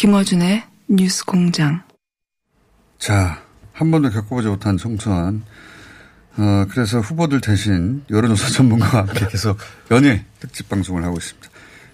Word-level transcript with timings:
김어준의 0.00 0.64
뉴스 0.88 1.26
공장. 1.26 1.82
자, 2.98 3.44
한 3.74 3.90
번도 3.90 4.08
겪어보지 4.08 4.48
못한 4.48 4.78
총선. 4.78 5.44
어, 6.38 6.64
그래서 6.70 7.00
후보들 7.00 7.42
대신 7.42 8.02
여론조사 8.08 8.48
전문가와 8.56 9.08
함께 9.08 9.26
계속 9.28 9.58
연예 9.90 10.24
특집 10.38 10.70
방송을 10.70 11.04
하고 11.04 11.18
있습니다. 11.18 11.50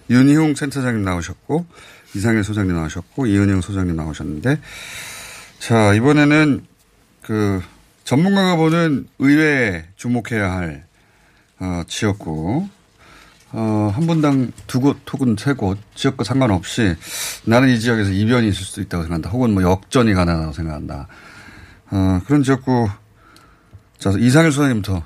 윤희용 0.09 0.55
센터장님 0.55 1.03
나오셨고, 1.03 1.65
이상일 2.15 2.45
소장님 2.45 2.73
나오셨고, 2.73 3.25
이은영 3.25 3.59
소장님 3.59 3.97
나오셨는데, 3.97 4.57
자, 5.59 5.93
이번에는 5.93 6.65
그 7.23 7.61
전문가가 8.05 8.55
보는 8.55 9.09
의회에 9.19 9.83
주목해야 9.97 10.49
할, 10.49 10.85
어, 11.59 11.83
지역구, 11.89 12.69
어, 13.53 13.91
한 13.93 14.05
분당 14.07 14.51
두 14.67 14.79
곳 14.81 14.97
혹은 15.13 15.35
세 15.39 15.53
곳, 15.53 15.77
지역과 15.95 16.23
상관없이 16.23 16.95
나는 17.45 17.69
이 17.69 17.79
지역에서 17.79 18.11
이변이 18.11 18.49
있을 18.49 18.63
수도 18.65 18.81
있다고 18.81 19.03
생각한다. 19.03 19.29
혹은 19.29 19.53
뭐 19.53 19.63
역전이 19.63 20.13
가능하다고 20.13 20.53
생각한다. 20.53 21.07
어, 21.91 22.21
그런 22.25 22.43
지역구, 22.43 22.89
자, 23.97 24.11
이상일 24.17 24.51
소장님부터. 24.51 25.03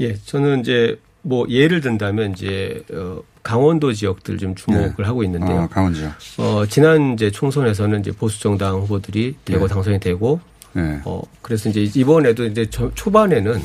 예, 0.00 0.14
저는 0.16 0.60
이제 0.60 0.98
뭐 1.22 1.46
예를 1.50 1.82
든다면 1.82 2.32
이제 2.32 2.82
어 2.94 3.20
강원도 3.42 3.92
지역들 3.92 4.38
좀 4.38 4.54
주목을 4.54 4.94
네. 4.96 5.02
하고 5.04 5.22
있는데요. 5.24 5.60
아, 5.60 5.66
강원 5.68 5.92
지역. 5.92 6.12
어 6.38 6.64
지난 6.66 7.12
이제 7.12 7.30
총선에서는 7.30 8.00
이제 8.00 8.10
보수 8.10 8.40
정당 8.40 8.76
후보들이 8.80 9.36
대거 9.44 9.66
네. 9.68 9.74
당선이 9.74 10.00
되고 10.00 10.40
네. 10.72 10.98
어 11.04 11.20
그래서 11.42 11.68
이제 11.68 11.82
이번에도 12.00 12.46
이제 12.46 12.64
저- 12.70 12.90
초반에는 12.94 13.60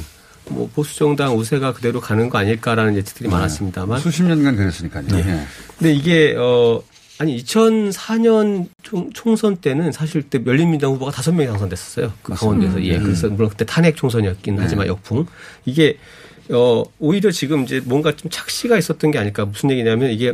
뭐 0.50 0.70
보수 0.74 0.98
정당 0.98 1.36
우세가 1.38 1.74
그대로 1.74 2.00
가는 2.00 2.30
거 2.30 2.38
아닐까라는 2.38 2.96
예측들이 2.98 3.30
많았습니다만 3.30 4.00
수십 4.00 4.24
년간 4.24 4.56
그랬으니까요. 4.56 5.08
네. 5.08 5.18
예. 5.18 5.42
근데 5.78 5.94
이게 5.94 6.36
어 6.38 6.82
아니 7.18 7.42
2004년 7.44 8.68
총, 8.84 9.10
총선 9.14 9.56
때는 9.58 9.92
사실 9.92 10.24
그때 10.24 10.40
열린민주당 10.46 10.94
후보가 10.94 11.12
다섯 11.12 11.32
명이 11.32 11.48
당선됐었어요. 11.48 12.14
그 12.22 12.32
맞습니다. 12.32 12.36
강원도에서 12.36 12.84
예. 12.86 12.98
음. 12.98 13.04
그래서 13.04 13.30
물론 13.30 13.50
그때 13.50 13.66
탄핵 13.66 13.96
총선이었긴 13.96 14.56
네. 14.56 14.62
하지만 14.62 14.88
역풍 14.88 15.26
이게 15.66 15.98
어 16.52 16.84
오히려 17.00 17.32
지금 17.32 17.64
이제 17.64 17.82
뭔가 17.84 18.16
좀 18.16 18.30
착시가 18.30 18.78
있었던 18.78 19.12
게 19.12 19.18
아닐까 19.18 19.46
무슨 19.46 19.72
얘기냐면 19.72 20.12
이게 20.12 20.34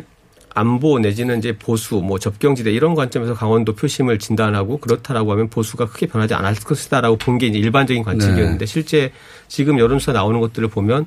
안보 0.53 0.99
내지는 0.99 1.39
이제 1.39 1.57
보수 1.57 1.95
뭐 1.95 2.19
접경지대 2.19 2.71
이런 2.71 2.95
관점에서 2.95 3.33
강원도 3.33 3.73
표심을 3.73 4.19
진단하고 4.19 4.77
그렇다라고 4.77 5.31
하면 5.31 5.49
보수가 5.49 5.87
크게 5.87 6.07
변하지 6.07 6.33
않을 6.33 6.55
것이다라고 6.55 7.17
본 7.17 7.37
게 7.37 7.47
이제 7.47 7.57
일반적인 7.57 8.03
관측이었는데 8.03 8.57
네. 8.59 8.65
실제 8.65 9.11
지금 9.47 9.79
여론조사 9.79 10.11
나오는 10.11 10.39
것들을 10.41 10.67
보면 10.67 11.05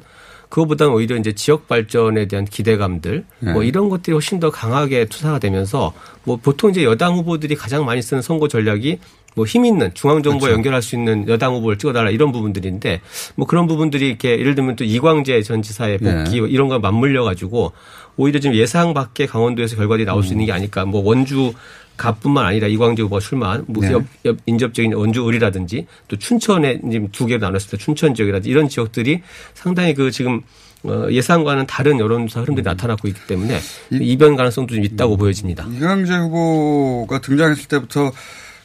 그거보다는 0.49 0.93
오히려 0.93 1.17
이제 1.17 1.33
지역 1.33 1.69
발전에 1.69 2.27
대한 2.29 2.45
기대감들 2.45 3.25
네. 3.41 3.53
뭐 3.53 3.63
이런 3.63 3.89
것들이 3.89 4.13
훨씬 4.15 4.41
더 4.41 4.51
강하게 4.51 5.05
투사가 5.07 5.39
되면서 5.39 5.93
뭐 6.25 6.37
보통 6.37 6.71
이제 6.71 6.85
여당 6.85 7.15
후보들이 7.17 7.55
가장 7.57 7.85
많이 7.85 8.03
쓰는 8.03 8.23
선거 8.23 8.49
전략이 8.49 8.99
뭐힘 9.37 9.65
있는 9.65 9.91
중앙 9.95 10.23
정부와 10.23 10.49
그렇죠. 10.49 10.57
연결할 10.59 10.81
수 10.81 10.95
있는 10.95 11.27
여당 11.29 11.55
후보를 11.55 11.77
찍어달라 11.77 12.11
이런 12.11 12.31
부분들인데 12.31 13.01
뭐 13.35 13.47
그런 13.49 13.67
부분들이 13.67 14.07
이렇게 14.09 14.39
예를 14.39 14.55
들면 14.55 14.77
또 14.77 14.85
이광재 14.85 15.43
전 15.43 15.61
지사의 15.61 15.99
복귀 15.99 16.41
네. 16.41 16.47
이런 16.49 16.69
거 16.69 16.79
맞물려 16.79 17.25
가지고 17.25 17.73
오히려 18.17 18.41
좀 18.41 18.55
예상 18.55 18.95
밖의 18.95 19.27
강원도에서 19.27 19.77
결과들이 19.77 20.07
나올 20.07 20.23
수 20.23 20.33
있는 20.33 20.47
게 20.47 20.53
아닐까 20.53 20.85
뭐 20.85 21.03
원주 21.03 21.53
갑뿐만 21.97 22.45
아니라 22.45 22.67
이광재 22.67 23.03
후보가 23.03 23.21
출마한 23.21 23.65
뭐 23.69 23.85
네. 23.85 23.93
옆, 23.93 24.05
옆 24.25 24.37
인접적인 24.47 24.95
원주 24.95 25.29
을이라든지 25.29 25.87
또 26.09 26.17
춘천에 26.17 26.81
지금 26.91 27.09
두 27.13 27.27
개로 27.27 27.41
나눴을 27.41 27.71
때 27.71 27.77
춘천 27.77 28.15
지역이라든지 28.15 28.51
이런 28.51 28.69
지역들이 28.69 29.23
상당히 29.55 29.95
그 29.95 30.11
지금 30.11 30.43
어, 30.85 31.07
예상과는 31.11 31.67
다른 31.67 31.99
여론조사 31.99 32.43
흐름들이 32.43 32.65
나타나고 32.65 33.09
있기 33.09 33.21
때문에 33.27 33.59
이변 33.91 34.37
가능성도 34.37 34.75
좀 34.75 34.85
있다고 34.85 35.17
보여집니다. 35.17 35.67
이광재 35.73 36.15
후보가 36.15 37.21
등장했을 37.21 37.69
때부터 37.69 38.13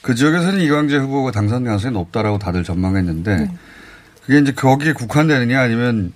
그 0.01 0.15
지역에서는 0.15 0.59
이광재 0.61 0.97
후보가 0.97 1.31
당선 1.31 1.63
가능성이 1.63 1.93
높다라고 1.93 2.39
다들 2.39 2.63
전망했는데 2.63 3.35
네. 3.37 3.51
그게 4.25 4.39
이제 4.39 4.51
거기에 4.51 4.93
국한되느냐 4.93 5.61
아니면 5.61 6.11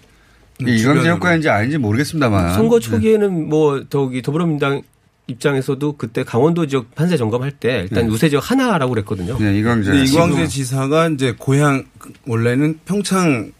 이광재 0.60 0.78
주변으로. 0.78 1.16
효과인지 1.16 1.50
아닌지 1.50 1.78
모르겠습니다만 1.78 2.54
선거 2.54 2.80
초기에는 2.80 3.50
뭐 3.50 3.84
저기 3.90 4.22
더불어민주당 4.22 4.82
입장에서도 5.28 5.98
그때 5.98 6.24
강원도 6.24 6.68
지역 6.68 6.94
판세 6.96 7.18
점검할 7.18 7.52
때 7.52 7.82
일단 7.84 8.08
네. 8.08 8.12
우세 8.12 8.30
지역 8.30 8.50
하나라고 8.52 8.94
그랬거든요. 8.94 9.38
네, 9.40 9.58
이광재. 9.58 10.04
이광재 10.04 10.48
지사가 10.48 11.10
이제 11.10 11.34
고향 11.38 11.86
원래는 12.28 12.80
평창 12.86 13.52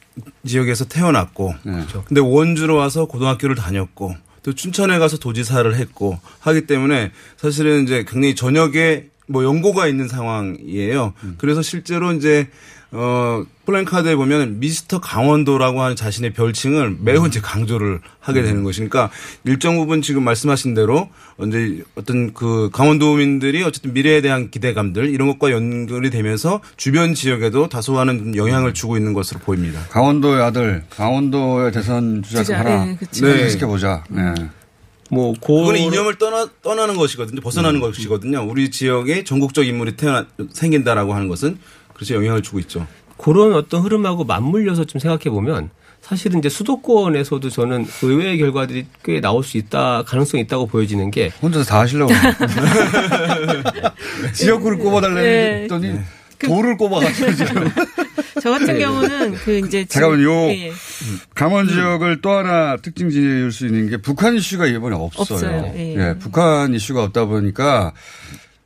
지역에서 0.46 0.86
태어났고 0.86 1.56
네. 1.64 1.86
근데 2.06 2.22
원주로 2.22 2.76
와서 2.76 3.06
고등학교를 3.06 3.56
다녔고 3.56 4.16
또 4.44 4.54
춘천에 4.54 5.00
가서 5.00 5.18
도지사를 5.18 5.74
했고 5.76 6.20
하기 6.40 6.68
때문에 6.68 7.12
사실은 7.38 7.84
이제 7.84 8.06
굉장히 8.08 8.36
전역에 8.36 9.08
뭐 9.28 9.46
연고가 9.46 9.88
있는 9.88 10.10
상황이에요. 10.10 11.14
음. 11.24 11.36
그래서 11.38 11.62
실제로 11.62 12.12
이제 12.12 12.50
어 12.96 13.44
플랜카드에 13.66 14.16
보면 14.16 14.60
미스터 14.60 15.02
강원도라고 15.02 15.82
하는 15.82 15.96
자신의 15.96 16.34
별칭을 16.34 16.98
매우 17.00 17.26
이제 17.26 17.40
강조를 17.42 18.02
하게 18.20 18.42
음. 18.42 18.46
되는 18.46 18.64
것이니까 18.64 19.10
일정 19.46 19.78
부분 19.78 20.04
지금 20.04 20.24
말씀하신 20.24 20.76
대로 20.76 21.10
이제 21.48 21.84
어떤 21.96 22.34
그 22.34 22.70
강원도민들이 22.72 23.64
어쨌든 23.64 23.94
미래에 23.94 24.22
대한 24.22 24.52
기대감들 24.52 25.10
이런 25.10 25.28
것과 25.28 25.52
연결이 25.52 26.12
되면서 26.12 26.62
주변 26.78 27.16
지역에도 27.16 27.68
다소하는 27.68 28.20
좀 28.20 28.38
영향을 28.38 28.76
주고 28.76 28.96
있는 28.96 29.14
것으로 29.14 29.40
보입니다. 29.40 29.80
강원도의 29.90 30.44
아들, 30.44 30.84
강원도의 30.92 31.72
대선 31.72 32.22
주자 32.22 32.44
주자, 32.44 32.60
하나 32.60 32.86
네. 32.86 32.98
네. 33.22 33.50
시켜보자. 33.50 34.04
네. 34.10 34.36
뭐 35.10 35.34
고, 35.40 35.62
그거는 35.62 35.80
이념을 35.80 36.16
떠나 36.18 36.48
떠나는 36.62 36.96
것이거든요. 36.96 37.42
벗어나는 37.42 37.80
것이거든요. 37.80 38.46
우리 38.48 38.72
지역에 38.72 39.24
전국적 39.24 39.68
인물이 39.68 39.96
태어나 39.96 40.26
생긴다라고 40.52 41.14
하는 41.14 41.28
것은 41.28 41.58
그래서 41.94 42.16
영향을 42.16 42.42
주고 42.42 42.60
있죠. 42.60 42.88
그런 43.18 43.54
어떤 43.54 43.82
흐름하고 43.82 44.24
맞물려서 44.24 44.86
좀 44.86 45.00
생각해 45.00 45.24
보면 45.26 45.70
사실은 46.02 46.40
이제 46.40 46.50
수도권에서도 46.50 47.50
저는 47.50 47.86
의외의 48.02 48.38
결과들이 48.38 48.88
꽤 49.06 49.22
나올 49.22 49.44
수 49.44 49.58
있다 49.58 50.04
가능성이 50.06 50.44
있다고 50.44 50.68
보여지는 50.68 51.12
게 51.12 51.32
혼자서 51.42 51.66
다 51.66 51.80
하시려고. 51.80 52.12
지역구를 54.34 54.78
꼽아달라고 54.80 55.22
네. 55.22 55.62
했더니 55.64 56.00
돌을 56.40 56.78
꼽아가지고 56.78 57.34
지금. 57.36 57.70
저 58.42 58.52
같은 58.52 58.78
경우는 58.78 59.36
그 59.36 59.60
이제 59.60 59.86
잠깐만, 59.88 60.22
요 60.24 60.32
예, 60.50 60.68
예. 60.68 60.74
강원 61.34 61.68
지역을 61.70 62.22
또 62.22 62.32
하나 62.32 62.76
특징 62.78 63.10
지을 63.10 63.52
수 63.54 63.66
있는 63.66 63.90
게 63.90 63.98
북한 63.98 64.36
이슈가 64.36 64.66
이번에 64.68 64.96
없어요. 64.96 65.38
없어요. 65.38 65.74
예. 65.78 66.16
북한 66.20 66.74
이슈가 66.74 67.04
없다 67.04 67.26
보니까 67.26 67.94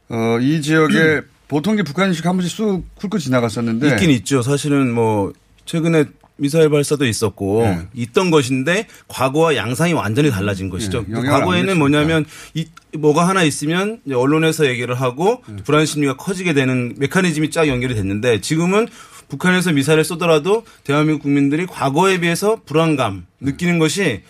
어, 0.10 0.40
이 0.42 0.62
지역에 0.62 1.22
보통 1.48 1.76
게 1.76 1.84
북한 1.84 2.12
이슈가 2.12 2.30
한 2.30 2.38
번씩 2.38 2.56
쑥 2.56 2.84
훑고 3.00 3.20
지나갔었는데 3.20 3.90
있긴 3.92 4.10
있죠. 4.12 4.42
사실은 4.42 4.94
뭐 4.94 5.34
최근에 5.66 6.06
미사일 6.38 6.70
발사도 6.70 7.06
있었고 7.06 7.64
네. 7.64 7.88
있던 7.96 8.32
것인데 8.32 8.88
과거와 9.08 9.56
양상이 9.56 9.94
완전히 9.94 10.30
달라진 10.30 10.70
것이죠. 10.70 11.04
네, 11.08 11.22
과거에는. 11.22 11.78
뭐냐면 11.78 12.26
이 12.54 12.68
뭐가 12.98 13.28
하나 13.28 13.44
있으면 13.44 14.00
언론에서 14.12 14.68
얘기를 14.68 14.94
하고 14.96 15.44
네. 15.48 15.58
불안 15.64 15.86
심리가 15.86 16.16
커지게 16.16 16.54
되는 16.54 16.94
메커니즘이 16.98 17.50
쫙 17.50 17.68
연결이 17.68 17.96
됐는데 17.96 18.42
지금은 18.42 18.88
북한에서 19.30 19.74
미사일을 19.74 20.06
쏘더라도 20.06 20.64
대한민국 20.84 21.24
국민들이 21.24 21.66
과거에 21.66 22.20
비해서 22.20 22.62
불안감 22.66 23.26
느끼는 23.42 23.80
것이 23.80 24.22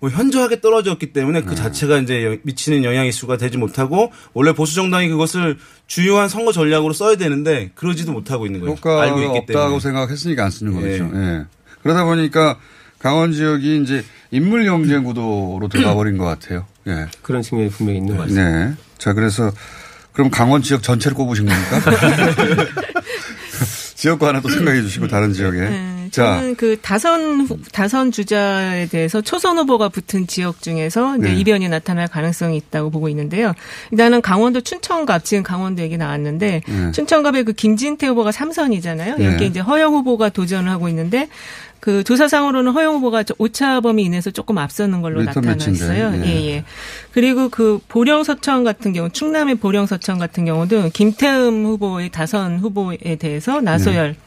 뭐 0.00 0.10
현저하게 0.10 0.60
떨어졌기 0.60 1.12
때문에 1.12 1.40
네. 1.40 1.46
그 1.46 1.54
자체가 1.54 1.98
이제 1.98 2.24
여- 2.24 2.36
미치는 2.42 2.84
영향 2.84 3.06
이슈가 3.06 3.36
되지 3.38 3.56
못하고 3.58 4.12
원래 4.34 4.52
보수 4.52 4.74
정당이 4.74 5.08
그것을 5.08 5.56
주요한 5.86 6.28
선거 6.28 6.52
전략으로 6.52 6.92
써야 6.92 7.16
되는데 7.16 7.70
그러지도 7.74 8.12
못하고 8.12 8.46
있는 8.46 8.60
거예요. 8.60 8.74
효과가 8.74 9.02
알고 9.02 9.18
있기 9.22 9.38
없다고 9.38 9.46
때문에. 9.62 9.80
생각했으니까 9.80 10.44
안 10.44 10.50
쓰는 10.50 10.76
예. 10.82 10.98
거죠. 10.98 11.10
예. 11.14 11.44
그러다 11.82 12.04
보니까 12.04 12.58
강원 12.98 13.32
지역이 13.32 13.82
이제 13.82 14.04
인물 14.30 14.64
경쟁 14.64 15.04
구도로 15.04 15.68
들어가 15.70 15.94
버린 15.94 16.18
것 16.18 16.24
같아요. 16.24 16.66
예. 16.88 17.06
그런 17.22 17.42
측면이 17.42 17.70
분명히 17.70 17.98
있는 17.98 18.16
것 18.16 18.22
같습니다. 18.24 18.66
네. 18.68 18.74
자, 18.98 19.12
그래서 19.12 19.52
그럼 20.12 20.30
강원 20.30 20.62
지역 20.62 20.82
전체를 20.82 21.14
꼽으신 21.14 21.46
겁니까? 21.46 21.80
지역과 23.94 24.28
하나 24.28 24.40
또 24.40 24.48
생각해 24.48 24.82
주시고 24.82 25.08
다른 25.08 25.32
지역에. 25.32 25.58
네, 26.06 26.10
자, 26.10 26.36
저는 26.36 26.54
그 26.56 26.78
다선 26.80 27.42
후- 27.42 27.58
다선 27.72 28.10
주자에 28.12 28.86
대해서 28.86 29.20
초선 29.20 29.58
후보가 29.58 29.88
붙은 29.90 30.26
지역 30.26 30.62
중에서 30.62 31.16
이제 31.18 31.28
네. 31.28 31.34
이변이 31.36 31.68
나타날 31.68 32.08
가능성이 32.08 32.56
있다고 32.56 32.90
보고 32.90 33.08
있는데요. 33.08 33.52
일단은 33.90 34.22
강원도 34.22 34.60
춘천갑 34.60 35.24
지금 35.24 35.42
강원도 35.42 35.82
얘기 35.82 35.96
나왔는데 35.96 36.62
네. 36.66 36.92
춘천갑의 36.92 37.44
그 37.44 37.52
김진태 37.52 38.06
후보가 38.08 38.30
3선이잖아요. 38.30 39.16
네. 39.18 39.26
여기 39.34 39.46
이제 39.46 39.60
허영 39.60 39.92
후보가 39.94 40.30
도전을 40.30 40.70
하고 40.70 40.88
있는데 40.88 41.28
그 41.78 42.02
조사상으로는 42.02 42.72
허영 42.72 42.94
후보가 42.96 43.22
저 43.22 43.34
오차 43.38 43.80
범위 43.80 44.04
이내에서 44.04 44.30
조금 44.32 44.58
앞서는 44.58 45.02
걸로 45.02 45.22
나타났어요. 45.22 46.12
예, 46.16 46.26
예. 46.26 46.46
예. 46.50 46.64
그리고 47.12 47.48
그 47.48 47.78
보령 47.86 48.24
서천 48.24 48.64
같은 48.64 48.92
경우 48.92 49.08
충남의 49.10 49.56
보령 49.56 49.86
서천 49.86 50.18
같은 50.18 50.44
경우도 50.46 50.90
김태흠 50.92 51.64
후보의 51.66 52.08
다선 52.10 52.58
후보에 52.58 53.16
대해서 53.20 53.60
나소열 53.60 54.16
예. 54.18 54.25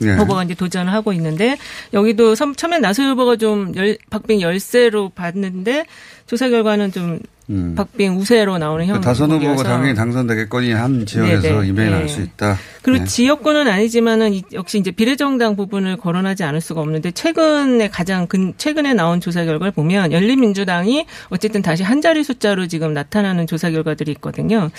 후보가 0.00 0.44
이제 0.44 0.54
도전을 0.54 0.92
하고 0.92 1.12
있는데 1.12 1.56
여기도 1.92 2.34
섬- 2.34 2.54
처음엔 2.54 2.80
나소열 2.80 3.12
후보가 3.12 3.36
좀 3.36 3.72
열, 3.76 3.96
박빙 4.10 4.40
열세로 4.40 5.10
봤는데 5.10 5.84
조사 6.26 6.48
결과는 6.48 6.92
좀 6.92 7.18
음. 7.48 7.74
박빙 7.74 8.16
우세로 8.16 8.58
나오는 8.58 8.86
그 8.86 8.92
형. 8.92 9.00
다선 9.00 9.32
후보가. 9.32 9.64
당연히 9.64 9.92
당선되겠거니 9.96 10.70
한 10.72 11.04
지역에서. 11.04 11.64
이변이 11.64 11.90
네. 11.90 11.96
날수 11.98 12.20
있다. 12.22 12.56
그리고 12.82 13.00
네. 13.00 13.04
지역구는 13.10 13.66
아니지만은 13.66 14.32
이- 14.34 14.44
역시 14.52 14.78
이제 14.78 14.92
비례정당 14.92 15.56
부분을 15.56 15.96
거론하지 15.96 16.44
않을 16.44 16.60
수가 16.60 16.80
없는데 16.80 17.10
최근에 17.10 17.88
가장 17.88 18.28
근 18.28 18.54
최근에 18.56 18.94
나온 18.94 19.20
조사 19.20 19.44
결과를 19.44 19.72
보면 19.72 20.12
열린민주당이 20.12 21.06
어쨌든 21.30 21.60
다시 21.60 21.82
한 21.82 22.00
자리 22.00 22.22
숫자로 22.22 22.68
지금 22.68 22.94
나타나는 22.94 23.48
조사 23.48 23.68
결과들이 23.68 24.12
있거든요. 24.12 24.70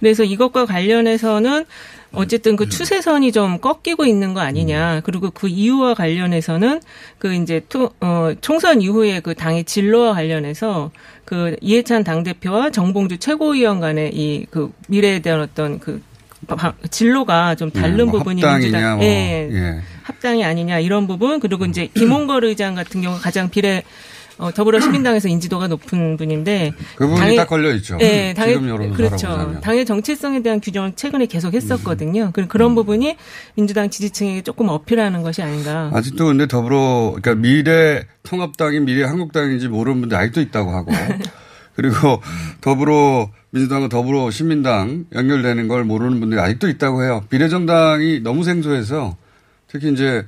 그래서 0.00 0.24
이것과 0.24 0.66
관련해서는 0.66 1.64
어쨌든 2.12 2.56
그 2.56 2.68
추세선이 2.68 3.32
좀 3.32 3.58
꺾이고 3.58 4.04
있는 4.06 4.32
거 4.34 4.40
아니냐. 4.40 5.00
그리고 5.04 5.30
그 5.30 5.48
이유와 5.48 5.94
관련해서는 5.94 6.80
그 7.18 7.34
이제 7.34 7.60
투, 7.68 7.90
어, 8.00 8.30
총선 8.40 8.80
이후에 8.80 9.20
그 9.20 9.34
당의 9.34 9.64
진로와 9.64 10.14
관련해서 10.14 10.90
그 11.24 11.56
이해찬 11.60 12.04
당대표와 12.04 12.70
정봉주 12.70 13.18
최고위원 13.18 13.80
간의 13.80 14.12
이 14.14 14.46
그 14.50 14.72
미래에 14.88 15.18
대한 15.18 15.40
어떤 15.40 15.78
그 15.78 16.00
바- 16.46 16.74
진로가 16.90 17.54
좀 17.56 17.70
다른 17.70 17.98
예, 17.98 18.02
뭐 18.04 18.18
부분이 18.18 18.42
합당이냐, 18.42 18.96
뭐. 18.96 19.04
예, 19.04 19.48
예. 19.50 19.80
합당이 20.04 20.44
아니냐 20.44 20.78
이런 20.78 21.06
부분 21.08 21.40
그리고 21.40 21.64
이제 21.64 21.88
김홍걸 21.94 22.44
의장 22.44 22.74
같은 22.76 23.02
경우 23.02 23.18
가장 23.20 23.50
비례 23.50 23.82
어, 24.38 24.52
더불어 24.52 24.78
시민당에서 24.80 25.28
인지도가 25.28 25.66
높은 25.66 26.16
분인데 26.18 26.72
그 26.96 27.06
부분이 27.06 27.20
당의- 27.20 27.36
딱 27.36 27.46
걸려 27.48 27.72
있죠. 27.76 27.96
예, 28.02 28.34
당의 28.36 28.54
지금 28.54 28.68
여론조사로 28.68 28.96
그렇죠. 28.96 29.60
당의 29.62 29.86
정체성에 29.86 30.42
대한 30.42 30.60
규정을 30.60 30.92
최근에 30.94 31.24
계속 31.26 31.54
했었거든요. 31.54 32.30
그 32.34 32.46
그런 32.46 32.74
부분이 32.74 33.16
민주당 33.54 33.88
지지층에게 33.88 34.42
조금 34.42 34.68
어필하는 34.68 35.22
것이 35.22 35.42
아닌가. 35.42 35.90
아직도 35.94 36.26
근데 36.26 36.46
더불어 36.46 37.14
그러니까 37.20 37.34
미래 37.34 38.04
통합당이 38.24 38.80
미래 38.80 39.04
한국당인지 39.04 39.68
모르는 39.68 40.00
분들 40.00 40.18
아직도 40.18 40.40
있다고 40.42 40.70
하고 40.70 40.92
그리고 41.74 42.20
더불어 42.60 43.30
민주당과 43.50 43.88
더불어 43.88 44.30
시민당 44.30 45.06
연결되는 45.14 45.66
걸 45.68 45.84
모르는 45.84 46.20
분들이 46.20 46.40
아직도 46.40 46.68
있다고 46.68 47.02
해요. 47.04 47.24
비례정당이 47.30 48.20
너무 48.20 48.44
생소해서 48.44 49.16
특히 49.68 49.92
이제 49.92 50.26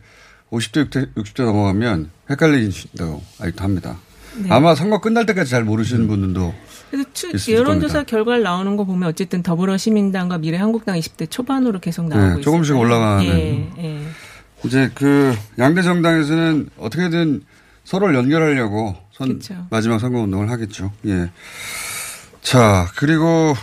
50대 0.50 0.90
60대, 0.90 1.14
60대 1.14 1.44
넘어가면 1.44 2.10
아직도 2.28 3.64
합니다. 3.64 3.98
네. 4.36 4.48
아마 4.50 4.74
선거 4.74 5.00
끝날 5.00 5.26
때까지 5.26 5.50
잘 5.50 5.64
모르시는 5.64 6.06
분들도 6.06 6.54
그래서 6.90 7.08
추, 7.12 7.52
여론조사 7.52 7.94
겁니다. 7.94 8.02
결과를 8.04 8.42
나오는 8.42 8.76
거 8.76 8.84
보면 8.84 9.08
어쨌든 9.08 9.42
더불어시민당과 9.42 10.38
미래한국당 10.38 10.96
20대 10.98 11.30
초반으로 11.30 11.80
계속 11.80 12.08
나오고 12.08 12.22
네, 12.24 12.30
있어요. 12.32 12.42
조금씩 12.42 12.76
올라가는. 12.76 13.24
예, 13.26 13.70
예. 13.78 14.00
이제 14.64 14.90
그 14.94 15.36
양대 15.58 15.82
정당에서는 15.82 16.70
어떻게든 16.78 17.42
서로를 17.84 18.14
연결하려고 18.14 18.96
선. 19.12 19.40
마지막 19.70 19.98
선거 19.98 20.20
운동을 20.20 20.50
하겠죠. 20.50 20.92
예. 21.06 21.30
자, 22.42 22.86
그리고 22.96 23.54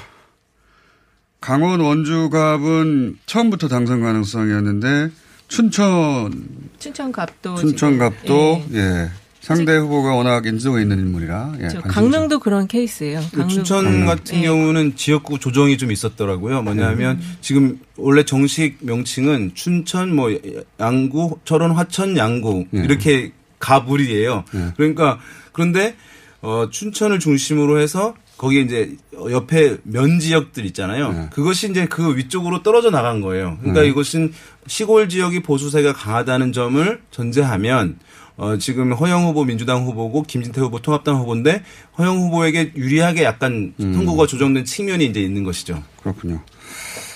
강원 1.42 1.80
원주갑은 1.80 3.20
처음부터 3.26 3.68
당선 3.68 4.02
가능성이었는데 4.02 5.10
춘천 5.47 6.47
춘천갑도 6.80 7.56
춘천갑도 7.56 8.63
예. 8.74 8.77
예. 8.77 9.09
상대 9.42 9.77
후보가 9.77 10.15
워낙 10.15 10.45
인지도가 10.47 10.81
있는 10.81 10.97
인물이라 11.00 11.53
예. 11.62 11.68
강릉도 11.88 12.39
그런 12.39 12.68
케이스예요. 12.68 13.21
그 13.31 13.38
강릉. 13.38 13.50
춘천 13.50 14.06
같은 14.06 14.39
예. 14.39 14.42
경우는 14.44 14.95
지역구 14.95 15.38
조정이 15.38 15.77
좀 15.77 15.92
있었더라고요. 15.92 16.63
뭐냐면 16.63 17.21
지금 17.42 17.80
원래 17.95 18.24
정식 18.24 18.77
명칭은 18.81 19.51
춘천 19.53 20.15
뭐 20.15 20.31
양구, 20.80 21.39
철원, 21.45 21.71
화천, 21.71 22.18
양구 22.18 22.65
예. 22.75 22.80
이렇게 22.80 23.33
가불이에요. 23.59 24.45
예. 24.56 24.74
그러니까 24.77 25.19
그런데 25.51 25.95
어 26.42 26.69
춘천을 26.71 27.19
중심으로 27.19 27.80
해서 27.80 28.15
거기에 28.38 28.62
이제 28.62 28.96
옆에 29.14 29.78
면 29.84 30.20
지역들 30.20 30.66
있잖아요. 30.68 31.12
네. 31.14 31.30
그것이 31.32 31.70
이제 31.70 31.86
그 31.86 32.18
위쪽으로 32.18 32.64
떨어져 32.64 32.90
나간 32.90 33.22
거예요. 33.22 33.58
그러니까 33.60 33.82
네. 33.82 33.88
이것은 33.88 34.34
시골 34.68 35.08
지역이 35.08 35.42
보수세가 35.42 35.94
강하다는 35.94 36.52
점을 36.52 37.02
전제하면 37.12 37.98
어 38.38 38.58
지금 38.58 38.92
허영 38.92 39.24
후보 39.24 39.46
민주당 39.46 39.86
후보고 39.86 40.24
김진태 40.24 40.60
후보 40.60 40.82
통합당 40.82 41.16
후보인데 41.18 41.64
허영 41.98 42.18
후보에게 42.18 42.74
유리하게 42.76 43.24
약간 43.24 43.74
음. 43.80 43.94
선거가 43.94 44.28
조정된 44.28 44.66
측면이 44.66 45.06
이제 45.06 45.22
있는 45.22 45.44
것이죠. 45.46 45.81
그렇군요. 46.02 46.42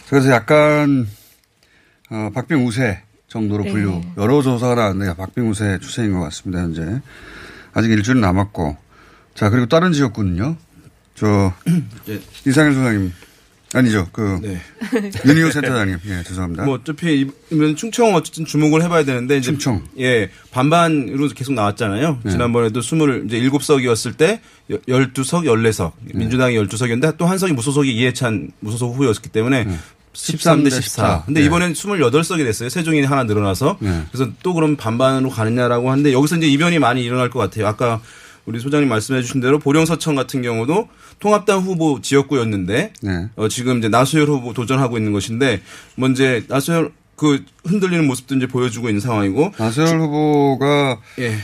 그래서 0.09 0.29
약간 0.31 1.07
어, 2.09 2.29
박빙 2.33 2.65
우세 2.65 3.01
정도로 3.27 3.65
네. 3.65 3.71
분류. 3.71 4.01
여러 4.17 4.41
조사가 4.41 4.75
나왔는데 4.75 5.15
박빙 5.15 5.49
우세 5.49 5.79
추세인 5.81 6.13
것 6.13 6.21
같습니다. 6.21 6.61
현재 6.61 7.01
아직 7.73 7.91
일주일 7.91 8.21
남았고 8.21 8.77
자 9.35 9.49
그리고 9.49 9.65
다른 9.65 9.91
지역구는요. 9.91 10.55
저 11.19 11.53
예. 12.07 12.19
이상현 12.47 12.73
소장님 12.73 13.11
아니죠. 13.73 14.07
그 14.11 14.39
네. 14.41 14.59
윤희호 15.25 15.51
센터장님. 15.51 15.99
예 16.07 16.23
죄송합니다. 16.23 16.63
뭐 16.65 16.75
어차피 16.75 17.29
이번 17.51 17.75
충청 17.75 18.15
어쨌든 18.15 18.45
주목을 18.45 18.81
해봐야 18.83 19.03
되는데 19.05 19.37
이제 19.37 19.51
충청. 19.51 19.83
예 19.99 20.29
반반으로 20.51 21.27
계속 21.35 21.53
나왔잖아요. 21.53 22.19
네. 22.23 22.31
지난번에도 22.31 22.81
스물 22.81 23.25
이제 23.27 23.37
일곱 23.37 23.63
석이었을 23.63 24.13
때 24.13 24.41
열두 24.87 25.23
석, 25.23 25.45
열네 25.45 25.71
석 25.71 25.95
민주당이 26.13 26.55
열두 26.55 26.77
석이었는데 26.77 27.17
또 27.17 27.27
한 27.27 27.37
석이 27.37 27.53
무소속이 27.53 27.93
이해찬 27.93 28.51
무소속 28.59 28.93
후보였기 28.95 29.29
때문에 29.29 29.67
13대 30.13 30.71
14. 30.71 31.23
근데 31.27 31.41
네. 31.41 31.45
이번엔 31.45 31.73
28석이 31.73 32.43
됐어요. 32.43 32.69
세종이 32.69 33.03
하나 33.03 33.23
늘어나서. 33.23 33.77
네. 33.79 34.03
그래서 34.11 34.31
또 34.41 34.53
그럼 34.55 34.75
반반으로 34.77 35.29
가느냐라고 35.29 35.91
하는데 35.91 36.11
여기서 36.11 36.37
이제 36.37 36.47
이변이 36.47 36.79
많이 36.79 37.03
일어날 37.03 37.29
것 37.29 37.37
같아요. 37.39 37.67
아까 37.67 38.01
우리 38.49 38.59
소장님 38.59 38.89
말씀해 38.89 39.21
주신 39.21 39.41
대로 39.41 39.59
보령서청 39.59 40.15
같은 40.15 40.41
경우도 40.41 40.89
통합당 41.19 41.59
후보 41.59 42.01
지역구였는데 42.01 42.93
네. 43.03 43.29
어, 43.35 43.47
지금 43.47 43.77
이제 43.77 43.89
나수열 43.89 44.27
후보 44.27 44.53
도전하고 44.53 44.97
있는 44.97 45.11
것인데 45.11 45.61
먼저 45.93 46.23
나수열 46.47 46.91
그 47.15 47.45
흔들리는 47.65 48.07
모습도 48.07 48.35
이제 48.37 48.47
보여주고 48.47 48.89
있는 48.89 49.01
상황이고 49.01 49.51
나세열 49.55 49.99
후보가 49.99 50.97
예. 51.19 51.35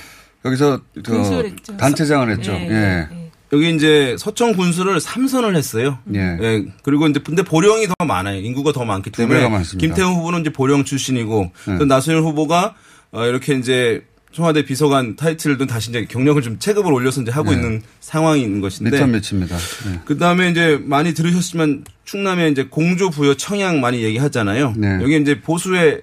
여기서 0.45 0.81
그. 1.03 1.77
단체장을 1.77 2.27
했죠. 2.31 2.53
예, 2.53 2.69
예. 2.69 2.73
예. 3.11 3.31
여기 3.53 3.75
이제 3.75 4.15
서천 4.17 4.53
군수를 4.53 4.99
삼선을 4.99 5.55
했어요. 5.55 5.99
예. 6.15 6.39
예. 6.41 6.65
그리고 6.81 7.05
이제 7.07 7.19
근데 7.23 7.43
보령이 7.43 7.85
더 7.85 8.03
많아요. 8.03 8.39
인구가 8.39 8.71
더 8.71 8.83
많기 8.83 9.11
때문에. 9.11 9.47
김태흠 9.77 10.15
후보는 10.15 10.41
이제 10.41 10.49
보령 10.49 10.83
출신이고 10.83 11.51
네. 11.67 11.77
또 11.77 11.85
나소열 11.85 12.23
후보가 12.23 12.73
어, 13.11 13.25
이렇게 13.27 13.53
이제 13.53 14.03
청와대 14.35 14.65
비서관 14.65 15.15
타이틀도 15.15 15.65
다시 15.65 15.91
이제 15.91 16.03
경력을 16.03 16.41
좀 16.41 16.59
체급을 16.59 16.91
올려서 16.91 17.21
이제 17.21 17.31
하고 17.31 17.51
네. 17.51 17.55
있는 17.55 17.81
있는 18.41 18.59
것인데 18.59 18.91
리턴 18.91 19.11
매치입니다. 19.11 19.55
예. 19.55 20.01
그 20.03 20.17
다음에 20.17 20.49
이제 20.49 20.77
많이 20.83 21.13
들으셨지만 21.13 21.85
충남에 22.03 22.49
이제 22.49 22.65
공주 22.65 23.09
부여 23.09 23.35
청양 23.35 23.79
많이 23.79 24.03
얘기하잖아요. 24.03 24.73
네. 24.75 24.99
여기 25.01 25.15
이제 25.21 25.39
보수의 25.39 26.01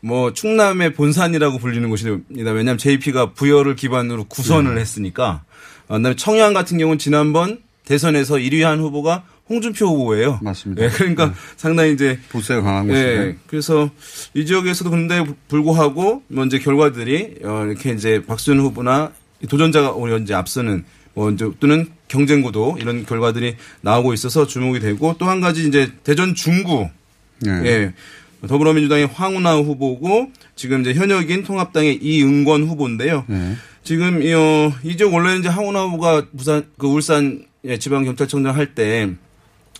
뭐 0.00 0.32
충남의 0.32 0.94
본산이라고 0.94 1.58
불리는 1.58 1.88
곳입니다. 1.88 2.52
왜냐하면 2.52 2.78
JP가 2.78 3.32
부여를 3.32 3.74
기반으로 3.74 4.24
구선을 4.24 4.76
네. 4.76 4.80
했으니까. 4.80 5.42
어, 5.88 5.96
그다음에 5.96 6.14
청양 6.14 6.54
같은 6.54 6.78
경우는 6.78 6.98
지난번 6.98 7.58
대선에서 7.86 8.36
1위 8.36 8.62
한 8.62 8.78
후보가 8.78 9.24
홍준표 9.48 9.86
후보예요. 9.86 10.38
맞습니다. 10.42 10.84
예, 10.84 10.88
그러니까 10.90 11.32
상당히 11.56 11.92
이제 11.92 12.18
보세가 12.30 12.62
강한 12.62 12.88
예. 12.88 12.92
곳이네. 12.92 13.36
그래서 13.46 13.90
이 14.34 14.44
지역에서도 14.44 14.90
그런데 14.90 15.24
불구하고 15.48 16.22
뭐 16.28 16.44
이제 16.44 16.58
결과들이 16.58 17.36
어 17.44 17.64
이렇게 17.66 17.92
이제 17.92 18.22
박수현 18.26 18.60
후보나 18.60 19.12
도전자가 19.48 19.92
오히려 19.92 20.18
이제 20.18 20.34
앞서는 20.34 20.84
뭐 21.14 21.30
이제 21.30 21.48
또는 21.60 21.86
경쟁 22.08 22.42
구도 22.42 22.76
이런 22.80 23.04
결과들이 23.06 23.56
나오고 23.80 24.12
있어서 24.14 24.46
주목이 24.46 24.80
되고 24.80 25.14
또 25.18 25.26
한 25.26 25.40
가지 25.40 25.66
이제 25.66 25.90
대전 26.04 26.34
중구 26.34 26.88
예. 27.46 27.50
예. 27.64 27.92
더불어민주당의 28.46 29.06
황운하 29.06 29.56
후보고 29.56 30.30
지금 30.54 30.82
이제 30.82 30.94
현역인 30.94 31.42
통합당의 31.42 31.98
이응권 32.02 32.64
후보인데요. 32.68 33.24
예. 33.30 33.56
지금 33.82 34.22
이, 34.22 34.32
어, 34.34 34.72
이 34.84 34.96
지역 34.96 35.14
원래 35.14 35.36
이제 35.38 35.48
황운하 35.48 35.84
후보가 35.84 36.26
부산 36.36 36.64
그 36.78 36.86
울산 36.86 37.44
예, 37.64 37.78
지방 37.78 38.04
경찰청장 38.04 38.54
할 38.54 38.74
때 38.74 39.10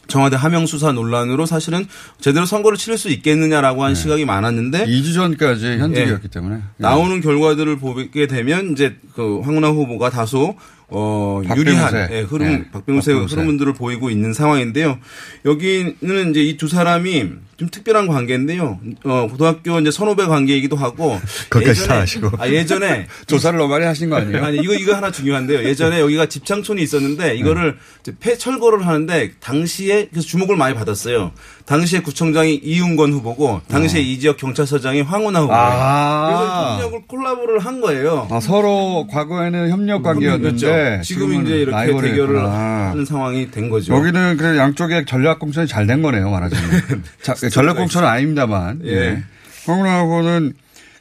청와대 0.09 0.37
하명 0.37 0.67
수사 0.67 0.91
논란으로 0.93 1.47
사실은 1.47 1.87
제대로 2.21 2.47
선거를 2.47 2.77
치를 2.77 2.99
수 2.99 3.09
있겠느냐라고 3.11 3.85
한 3.85 3.95
시각이 3.95 4.25
많았는데 4.25 4.87
2주 4.87 5.15
전까지 5.15 5.79
현직이었기 5.79 6.29
때문에. 6.29 6.57
예. 6.57 6.61
나오는 6.77 7.21
결과들을 7.21 7.79
보게 7.79 8.27
되면 8.27 8.73
이제 8.73 8.97
그 9.15 9.41
황운하 9.41 9.69
후보가 9.71 10.11
다소 10.11 10.57
어. 10.90 11.42
유리한 11.54 12.09
예, 12.11 12.21
흐름 12.23 12.47
네, 12.49 12.71
박병세. 12.73 13.12
흐름들을 13.12 13.75
보이고 13.75 14.09
있는 14.11 14.33
상황인데요. 14.33 14.99
여기는 15.45 16.30
이제 16.30 16.42
이 16.42 16.57
두 16.57 16.66
사람이 16.66 17.30
좀 17.59 17.68
특별한 17.68 18.07
관계인데요. 18.07 18.78
어 19.04 19.26
고등학교 19.30 19.78
이제 19.80 19.90
선후배 19.90 20.26
관계이기도 20.26 20.76
하고 20.76 21.21
거기까지 21.50 21.87
다 21.88 22.00
하시고. 22.00 22.30
아 22.38 22.49
예전에 22.49 23.07
조사를 23.26 23.59
너무 23.59 23.71
많이 23.71 23.85
하신 23.85 24.11
거 24.11 24.16
아니에요? 24.16 24.45
아니 24.45 24.59
이거 24.59 24.75
이거 24.75 24.95
하나 24.95 25.11
중요한데요. 25.12 25.64
예전에 25.64 26.00
여기가 26.00 26.26
집창촌이 26.26 26.80
있었는데 26.83 27.37
이거를 27.37 27.73
네. 27.73 27.78
이제 28.00 28.14
폐철거를 28.18 28.87
하는데 28.87 29.33
당시에 29.40 30.09
그래서 30.11 30.26
주목을 30.26 30.57
많이 30.57 30.75
받았어요. 30.75 31.33
당시에 31.68 32.00
구청장이 32.00 32.54
이윤건 32.64 33.12
후보고 33.12 33.60
당시에 33.68 34.00
이 34.00 34.18
지역 34.18 34.38
경찰서장이 34.38 35.02
황운하 35.02 35.42
후보. 35.42 35.52
어. 35.52 35.56
아. 35.56 36.26
그래서 36.26 36.72
협력을 36.72 37.06
콜라보를 37.06 37.58
한 37.58 37.82
거예요. 37.82 38.26
아, 38.30 38.40
서로 38.40 39.06
과거에는 39.10 39.68
협력 39.68 40.02
관계였는데 40.02 40.66
그렇죠. 40.66 41.02
지금 41.02 41.42
이제 41.42 41.56
이렇게 41.56 41.87
대결을. 42.00 42.42
하는 42.42 43.04
상황이 43.04 43.50
된 43.50 43.68
거죠. 43.68 43.94
여기는 43.94 44.38
그래 44.38 44.56
양쪽의 44.56 45.04
전략 45.04 45.38
공천이 45.40 45.66
잘 45.66 45.88
된 45.88 46.00
거네요, 46.02 46.30
말하자면. 46.30 47.04
자, 47.22 47.34
전략 47.34 47.76
공천은 47.76 48.06
아닙니다만. 48.08 48.80
예. 48.84 48.90
예. 48.92 49.22
황운하고는 49.66 50.52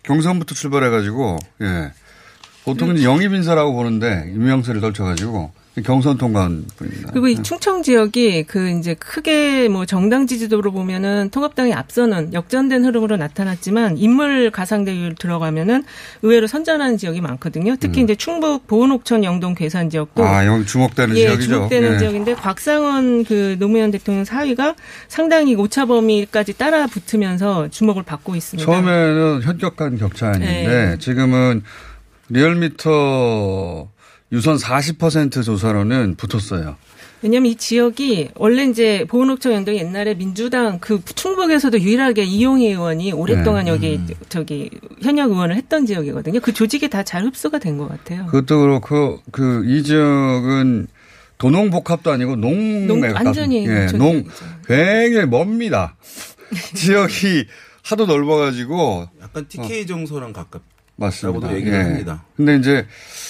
경선부터 0.03 0.55
출발해가지고, 0.55 1.37
예. 1.61 1.91
보통 2.63 2.89
은 2.91 3.03
영입 3.03 3.33
인사라고 3.33 3.73
보는데, 3.73 4.31
유명세를 4.33 4.79
떨쳐가지고, 4.79 5.51
경선 5.83 6.17
통과한 6.17 6.65
분입니다. 6.75 7.11
그리고 7.11 7.27
이 7.27 7.41
충청 7.43 7.83
지역이 7.83 8.45
그 8.47 8.69
이제 8.69 8.95
크게 8.95 9.69
뭐 9.69 9.85
정당 9.85 10.27
지지도로 10.27 10.71
보면은 10.71 11.29
통합당이 11.29 11.73
앞서는 11.73 12.33
역전된 12.33 12.85
흐름으로 12.85 13.17
나타났지만 13.17 13.97
인물 13.97 14.51
가상대율 14.51 15.15
들어가면은 15.15 15.83
의외로 16.23 16.47
선전하는 16.47 16.97
지역이 16.97 17.21
많거든요. 17.21 17.75
특히 17.79 18.01
이제 18.01 18.15
충북 18.15 18.67
보은옥천 18.67 19.23
영동 19.23 19.53
괴산 19.53 19.89
지역도 19.89 20.23
음. 20.23 20.27
아, 20.27 20.45
여기 20.45 20.65
주목되는 20.65 21.15
예, 21.15 21.21
지역이죠. 21.27 21.53
주목되는 21.53 21.93
예. 21.93 21.97
지역인데 21.99 22.33
곽상원 22.35 23.23
그 23.23 23.55
노무현 23.59 23.91
대통령 23.91 24.25
사위가 24.25 24.75
상당히 25.07 25.55
오차 25.55 25.85
범위까지 25.85 26.57
따라 26.57 26.87
붙으면서 26.87 27.69
주목을 27.69 28.03
받고 28.03 28.35
있습니다. 28.35 28.69
처음에는 28.69 29.41
현격한 29.43 29.97
격차였는데 29.97 30.67
네. 30.67 30.97
지금은 30.97 31.63
리얼미터 32.29 33.89
유선 34.31 34.57
40% 34.57 35.43
조사로는 35.43 36.15
붙었어요. 36.15 36.75
왜냐면 37.21 37.51
이 37.51 37.55
지역이 37.55 38.29
원래 38.35 38.65
이제 38.65 39.05
보은옥천 39.07 39.51
연동 39.53 39.75
옛날에 39.75 40.13
민주당 40.13 40.77
그 40.79 41.01
충북에서도 41.03 41.79
유일하게 41.79 42.23
이용희 42.25 42.67
의원이 42.67 43.11
오랫동안 43.13 43.65
네. 43.65 43.71
여기 43.71 43.99
저기 44.29 44.69
현역 45.01 45.31
의원을 45.31 45.55
했던 45.55 45.85
지역이거든요. 45.87 46.39
그 46.41 46.53
조직이 46.53 46.89
다 46.89 47.01
잘 47.03 47.23
흡수가 47.23 47.57
된 47.59 47.77
것 47.77 47.87
같아요. 47.87 48.25
그것도 48.27 48.59
그렇고 48.59 49.21
그 49.31 49.63
이 49.65 49.81
지역은 49.83 50.87
도농복합도 51.39 52.11
아니고 52.11 52.35
농에 52.35 52.85
농- 52.85 53.01
완전히 53.01 53.65
예, 53.67 53.85
농. 53.97 54.25
굉장히 54.67 55.25
멉니다. 55.27 55.95
지역이 56.75 57.45
하도 57.83 58.05
넓어가지고 58.05 59.07
약간 59.21 59.47
TK 59.47 59.87
정서랑 59.87 60.33
가깝. 60.33 60.61
맞습니다. 60.97 61.39
라고도 61.39 61.59
얘기를 61.59 61.83
합니다. 61.85 62.23
근데 62.35 62.55
이제 62.57 62.85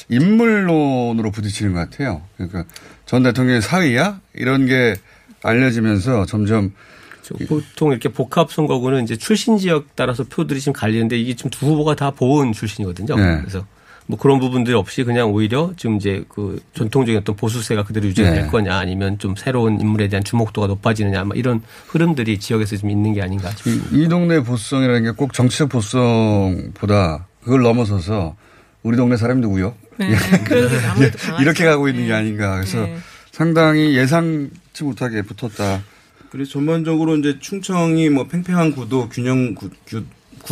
인물론으로 0.10 1.32
부딪히는 1.32 1.74
것 1.74 1.80
같아요. 1.80 2.22
그러니까 2.36 2.66
전 3.06 3.24
대통령의 3.24 3.62
사위야 3.62 4.20
이런 4.34 4.66
게 4.66 4.96
알려지면서 5.44 6.26
점점 6.26 6.74
저 7.22 7.36
보통 7.48 7.92
이렇게 7.92 8.10
복합 8.10 8.52
선거구는 8.52 9.04
이제 9.04 9.16
출신 9.18 9.58
지역 9.58 9.96
따라서 9.96 10.24
표들이 10.24 10.62
좀 10.62 10.74
갈리는데 10.74 11.18
이게 11.20 11.36
지금 11.36 11.52
두 11.52 11.68
후보가 11.68 11.96
다 11.96 12.12
보은 12.12 12.54
출신이거든요. 12.54 13.16
네. 13.16 13.38
그래서 13.42 13.66
뭐 14.10 14.18
그런 14.18 14.40
부분들이 14.40 14.74
없이 14.74 15.04
그냥 15.04 15.32
오히려 15.34 15.74
지금 15.76 15.98
이제 15.98 16.24
그 16.30 16.62
전통적인 16.74 17.20
어떤 17.20 17.36
보수세가 17.36 17.84
그대로 17.84 18.08
유지될 18.08 18.44
네. 18.44 18.48
거냐 18.48 18.78
아니면 18.78 19.20
좀 19.20 19.36
새로운 19.36 19.82
인물에 19.82 20.08
대한 20.08 20.24
주목도가 20.24 20.68
높아지느냐 20.68 21.26
막 21.26 21.38
이런 21.38 21.62
흐름들이 21.88 22.40
지역에서 22.40 22.78
좀 22.78 22.90
있는 22.90 23.14
게 23.14 23.22
아닌가 23.22 23.50
싶습니다. 23.52 23.90
이, 23.92 24.04
이 24.04 24.08
동네 24.08 24.42
보수성이라는 24.42 25.04
게 25.04 25.12
꼭 25.12 25.34
정치적 25.34 25.68
보수성보다 25.68 27.28
그걸 27.48 27.62
넘어서서 27.62 28.36
우리 28.84 28.98
동네 28.98 29.16
사람이 29.16 29.40
누구요? 29.40 29.74
네, 29.98 30.16
그런 30.46 30.70
게 30.70 30.86
아무래도 30.86 31.18
강하죠. 31.18 31.42
이렇게 31.42 31.64
가고 31.64 31.88
있는 31.88 32.04
게 32.04 32.10
네. 32.10 32.14
아닌가. 32.14 32.56
그래서 32.56 32.82
네. 32.82 32.98
상당히 33.32 33.96
예상치 33.96 34.84
못하게 34.84 35.22
붙었다. 35.22 35.82
그래서 36.30 36.52
전반적으로 36.52 37.16
이제 37.16 37.38
충청이 37.40 38.10
뭐 38.10 38.28
팽팽한 38.28 38.74
구도, 38.74 39.08
균형 39.08 39.56
구, 39.56 39.70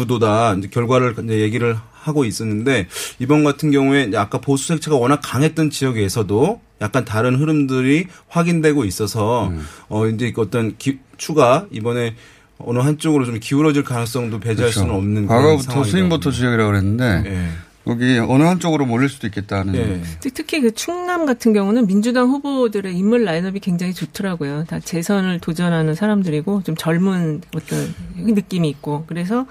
도다 0.07 0.53
이제 0.53 0.69
결과를 0.69 1.15
이제 1.25 1.39
얘기를 1.39 1.75
하고 1.91 2.23
있었는데 2.23 2.87
이번 3.19 3.43
같은 3.43 3.71
경우에 3.71 4.11
아까 4.15 4.39
보수 4.39 4.67
색채가 4.67 4.95
워낙 4.95 5.19
강했던 5.21 5.71
지역에서도 5.71 6.61
약간 6.81 7.03
다른 7.03 7.35
흐름들이 7.35 8.07
확인되고 8.29 8.85
있어서 8.85 9.47
음. 9.47 9.65
어 9.89 10.07
이제 10.07 10.31
그 10.31 10.41
어떤 10.41 10.77
기, 10.77 10.99
추가 11.17 11.65
이번에 11.71 12.15
어느 12.57 12.79
한쪽으로 12.79 13.25
좀 13.25 13.39
기울어질 13.39 13.83
가능성도 13.83 14.39
배제할 14.39 14.71
수는 14.71 14.91
없는 14.91 15.27
그렇죠. 15.27 15.41
과거부터 15.47 15.83
스윙버터. 15.83 16.31
지역이라고 16.31 16.69
그랬는데 16.71 17.23
예. 17.29 17.47
여기 17.87 18.17
어느 18.17 18.43
한쪽으로 18.43 18.85
몰릴 18.85 19.09
수도 19.09 19.27
있겠다는. 19.27 19.75
예. 19.75 20.01
특- 20.19 20.33
특히 20.33 20.61
그 20.61 20.73
충남 20.73 21.25
같은 21.25 21.53
경우는 21.53 21.85
민주당 21.85 22.29
후보들의 22.29 22.95
인물 22.95 23.25
라인업이 23.25 23.59
굉장히 23.59 23.93
좋더라고요. 23.93 24.63
다 24.67 24.79
재선을 24.79 25.39
도전하는 25.39 25.93
사람들이고 25.93 26.63
좀 26.63 26.75
젊은 26.75 27.41
어떤 27.55 27.93
느낌이 28.15 28.67
있고 28.69 29.03
그래서 29.05 29.45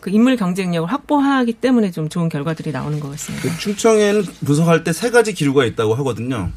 그 0.00 0.10
인물 0.10 0.36
경쟁력을 0.36 0.88
확보하기 0.90 1.54
때문에 1.54 1.90
좀 1.90 2.08
좋은 2.08 2.28
결과들이 2.28 2.70
나오는 2.72 3.00
것 3.00 3.10
같습니다. 3.10 3.48
그 3.48 3.58
충청에는 3.58 4.22
분석할 4.44 4.84
때 4.84 4.92
세 4.92 5.10
가지 5.10 5.32
기류가 5.34 5.64
있다고 5.64 5.94
하거든요. 5.96 6.50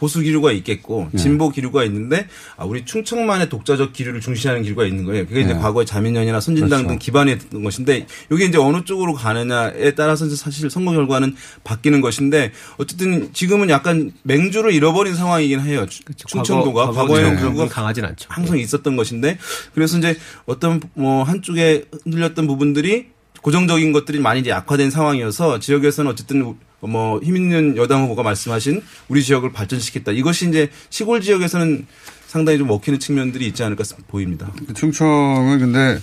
보수 0.00 0.20
기류가 0.22 0.50
있겠고 0.52 1.08
네. 1.12 1.18
진보 1.18 1.50
기류가 1.50 1.84
있는데 1.84 2.26
아 2.56 2.64
우리 2.64 2.86
충청만의 2.86 3.50
독자적 3.50 3.92
기류를 3.92 4.22
중시하는 4.22 4.62
기류가 4.62 4.86
있는 4.86 5.04
거예요. 5.04 5.26
그게 5.26 5.42
이제 5.42 5.52
네. 5.52 5.58
과거에 5.60 5.84
자민련이나 5.84 6.40
선진당 6.40 6.70
그렇죠. 6.70 6.88
등 6.88 6.98
기반이 6.98 7.30
했던 7.32 7.62
것인데 7.62 8.06
이게 8.32 8.46
이제 8.46 8.56
어느 8.56 8.82
쪽으로 8.84 9.12
가느냐에 9.12 9.94
따라서 9.94 10.26
사실 10.30 10.70
선거 10.70 10.92
결과는 10.92 11.36
바뀌는 11.64 12.00
것인데 12.00 12.52
어쨌든 12.78 13.30
지금은 13.34 13.68
약간 13.68 14.12
맹주를 14.22 14.72
잃어버린 14.72 15.14
상황이긴 15.14 15.60
해요. 15.60 15.84
추- 15.86 16.02
충청도가 16.16 16.86
과거- 16.86 17.02
과거에 17.02 17.22
결국 17.36 17.56
그런 17.56 17.68
강하진 17.68 18.06
않죠. 18.06 18.26
항상 18.30 18.58
있었던 18.58 18.96
것인데 18.96 19.36
그래서 19.74 19.98
이제 19.98 20.16
어떤 20.46 20.80
뭐 20.94 21.24
한쪽에 21.24 21.84
흔들렸던 22.04 22.46
부분들이 22.46 23.08
고정적인 23.42 23.92
것들이 23.92 24.18
많이 24.18 24.40
이제 24.40 24.48
약화된 24.48 24.90
상황이어서 24.90 25.58
지역에서는 25.58 26.10
어쨌든 26.10 26.54
뭐 26.88 27.20
힘 27.20 27.36
있는 27.36 27.76
여당 27.76 28.04
후보가 28.04 28.22
말씀하신 28.22 28.82
우리 29.08 29.22
지역을 29.22 29.52
발전시켰다. 29.52 30.12
이것이 30.12 30.48
이제 30.48 30.70
시골 30.88 31.20
지역에서는 31.20 31.86
상당히 32.26 32.58
좀 32.58 32.68
먹히는 32.68 32.98
측면들이 32.98 33.46
있지 33.46 33.62
않을까 33.62 33.82
보입니다. 34.08 34.50
그 34.66 34.72
충청은 34.72 35.58
근데 35.58 35.98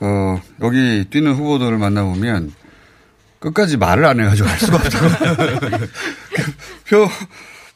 어 0.00 0.40
여기 0.60 1.06
뛰는 1.10 1.32
후보들을 1.34 1.78
만나보면 1.78 2.52
끝까지 3.38 3.76
말을 3.76 4.04
안 4.04 4.20
해가지고 4.20 4.48
알 4.48 4.58
수가 4.58 4.76
없다고. 4.76 5.86
표, 6.88 7.08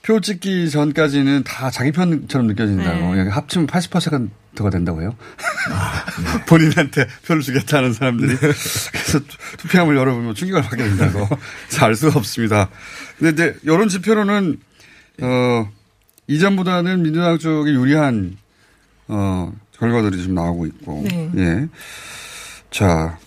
표 0.03 0.21
찍기 0.21 0.71
전까지는 0.71 1.45
다 1.45 1.71
자기 1.71 1.93
편처럼 1.93 2.47
느껴진다고. 2.49 3.15
네. 3.15 3.29
합치면 3.29 3.67
80%가 3.67 4.21
된다고요. 4.71 5.15
본인한테 6.47 7.07
표를 7.27 7.43
주겠다는 7.43 7.93
사람들이. 7.93 8.37
그래서 8.37 9.21
투표함을 9.59 9.97
열어보면 9.97 10.35
충격을 10.35 10.63
받게 10.63 10.83
된다고. 10.83 11.29
그래서 11.69 11.87
알 11.87 11.95
수가 11.95 12.19
없습니다. 12.19 12.69
근데 13.19 13.31
이제 13.33 13.59
여론 13.65 13.89
지표로는, 13.89 14.59
어, 15.23 15.71
이전보다는 16.27 17.03
민주당 17.03 17.39
쪽이 17.39 17.71
유리한, 17.73 18.37
어, 19.09 19.53
결과들이 19.79 20.23
좀 20.23 20.35
나오고 20.35 20.67
있고. 20.67 21.05
네. 21.09 21.31
예. 21.37 21.69
자, 22.71 23.19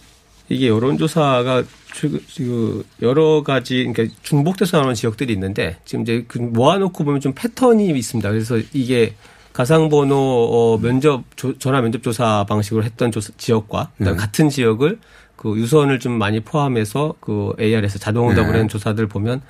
이게 0.49 0.67
여론조사가 0.67 1.63
지금 1.93 2.19
지금 2.27 2.83
여러 3.01 3.43
가지 3.43 3.85
그러니까 3.85 4.15
중복돼서 4.23 4.77
나오는 4.77 4.93
지역들이 4.95 5.31
있는데 5.33 5.77
지금 5.85 6.03
이제 6.03 6.25
그 6.27 6.39
모아놓고 6.39 7.03
보면 7.03 7.21
좀 7.21 7.33
패턴이 7.33 7.87
있습니다. 7.87 8.29
그래서 8.29 8.57
이게 8.73 9.15
가상번호 9.53 10.15
어, 10.15 10.77
면접 10.81 11.23
조- 11.35 11.57
전화 11.59 11.81
면접 11.81 12.01
조사 12.03 12.43
방식으로 12.49 12.83
했던 12.83 13.11
조사, 13.11 13.31
지역과 13.37 13.91
네. 13.97 14.13
같은 14.15 14.49
지역을 14.49 14.99
그 15.35 15.57
유선을 15.57 15.99
좀 15.99 16.13
많이 16.17 16.39
포함해서 16.39 17.15
그 17.19 17.53
AR에서 17.59 17.99
자동 17.99 18.29
응답을 18.29 18.47
네. 18.51 18.57
하는 18.57 18.67
조사들 18.67 19.07
보면 19.07 19.41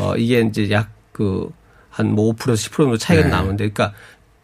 어 0.00 0.14
이게 0.16 0.40
이제 0.40 0.70
약 0.70 0.90
그 1.12 1.50
한 1.90 2.10
뭐 2.14 2.30
5%에서 2.34 2.68
10% 2.70 2.76
정도 2.76 2.96
차이가 2.98 3.22
네. 3.24 3.30
나오는데 3.30 3.70
그러니까 3.70 3.94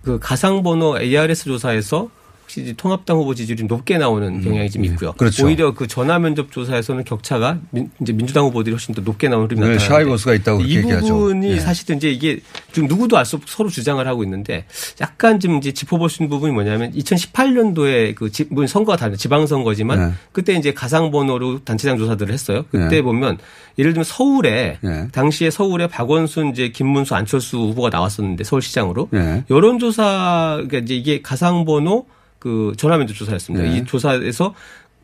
그 0.03 0.19
가상번호 0.19 0.99
ARS 0.99 1.45
조사에서 1.45 2.09
확실히 2.53 2.75
통합당 2.75 3.17
후보 3.17 3.35
지지율이 3.35 3.65
높게 3.65 3.97
나오는 3.97 4.43
경향이 4.43 4.69
좀 4.71 4.85
있고요. 4.85 5.13
그렇죠. 5.13 5.47
오히려 5.47 5.73
그 5.73 5.87
전화 5.87 6.19
면접 6.19 6.53
조사에서는 6.53 7.05
격차가 7.05 7.59
민, 7.71 7.91
이제 8.01 8.13
민주당 8.13 8.45
후보들이 8.45 8.75
훨씬 8.75 8.95
더 8.95 9.01
높게 9.01 9.29
나오는 9.29 9.47
흐름이 9.47 9.61
네, 9.61 9.73
나타나는데 9.73 9.95
샤이 9.95 10.05
버스가 10.05 10.35
있다고 10.35 10.61
이. 10.61 10.83
부분이 10.83 11.53
예. 11.53 11.61
사실은 11.61 11.97
이제 11.97 12.11
이게 12.11 12.41
지금 12.73 12.89
누구도 12.89 13.17
알 13.17 13.23
수 13.25 13.37
없고 13.37 13.47
서로 13.49 13.69
주장을 13.71 14.05
하고 14.07 14.25
있는데 14.25 14.67
약간 15.01 15.39
좀 15.39 15.57
이제 15.57 15.71
짚어볼 15.73 16.11
수 16.11 16.23
있는 16.23 16.29
부분이 16.29 16.53
뭐냐면 16.53 16.93
2018년도에 16.93 18.17
그 18.17 18.33
지, 18.33 18.45
물론 18.51 18.67
선거가 18.67 18.97
다른 18.97 19.17
지방선거지만 19.17 19.99
네. 19.99 20.15
그때 20.33 20.55
이제 20.55 20.75
가상번호로 20.75 21.61
단체장 21.65 21.97
조사들을 21.97 22.33
했어요. 22.33 22.65
그때 22.71 22.89
네. 22.89 23.03
보면 23.03 23.39
예를 23.79 23.93
들면 23.93 24.05
서울에 24.05 24.79
네. 24.81 25.09
당시에 25.13 25.51
서울에 25.51 25.87
박원순 25.87 26.49
이제 26.49 26.71
김문수 26.71 27.15
안철수 27.15 27.59
후보가 27.59 27.91
나왔었는데 27.91 28.43
서울시장으로 28.43 29.09
네. 29.13 29.45
여론조사 29.49 30.65
그러니까 30.67 30.79
이제 30.79 30.97
이게 30.97 31.23
가상번호 31.23 32.07
그 32.43 32.73
전화면접 32.77 33.15
조사였습니다. 33.17 33.65
네. 33.69 33.79
이 33.79 33.85
조사에서 33.85 34.53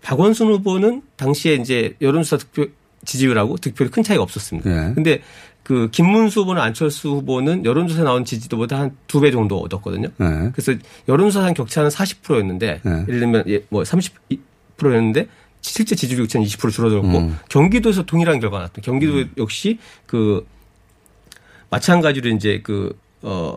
박원순 0.02 0.48
후보는 0.48 1.02
당시에 1.14 1.54
이제 1.54 1.94
여론조사 2.00 2.36
득표 2.38 2.66
지지율하고 3.04 3.58
득표율이 3.58 3.92
큰 3.92 4.02
차이가 4.02 4.24
없었습니다. 4.24 4.68
네. 4.68 4.92
근데 4.92 5.22
그 5.62 5.88
김문수 5.92 6.40
후보는 6.40 6.60
안철수 6.60 7.10
후보는 7.10 7.64
여론조사에 7.64 8.02
나온 8.02 8.24
지지도보다 8.24 8.80
한 8.80 8.96
두 9.06 9.20
배 9.20 9.30
정도 9.30 9.60
얻었거든요. 9.60 10.08
네. 10.16 10.50
그래서 10.52 10.72
여론조사 11.06 11.52
격차는 11.52 11.90
40%였는데 11.90 12.80
네. 12.82 13.04
예를 13.06 13.20
들면 13.20 13.44
예, 13.46 13.62
뭐 13.68 13.84
30%였는데 13.84 15.28
실제 15.60 15.94
지지율 15.94 16.22
격차는 16.22 16.44
20% 16.44 16.72
줄어들었고 16.72 17.18
음. 17.18 17.38
경기도에서 17.48 18.02
동일한 18.04 18.40
결과가 18.40 18.58
나왔다. 18.62 18.82
경기도 18.82 19.22
역시 19.36 19.78
그 20.06 20.44
마찬가지로 21.70 22.30
이제 22.30 22.62
그 22.64 22.98
어. 23.22 23.56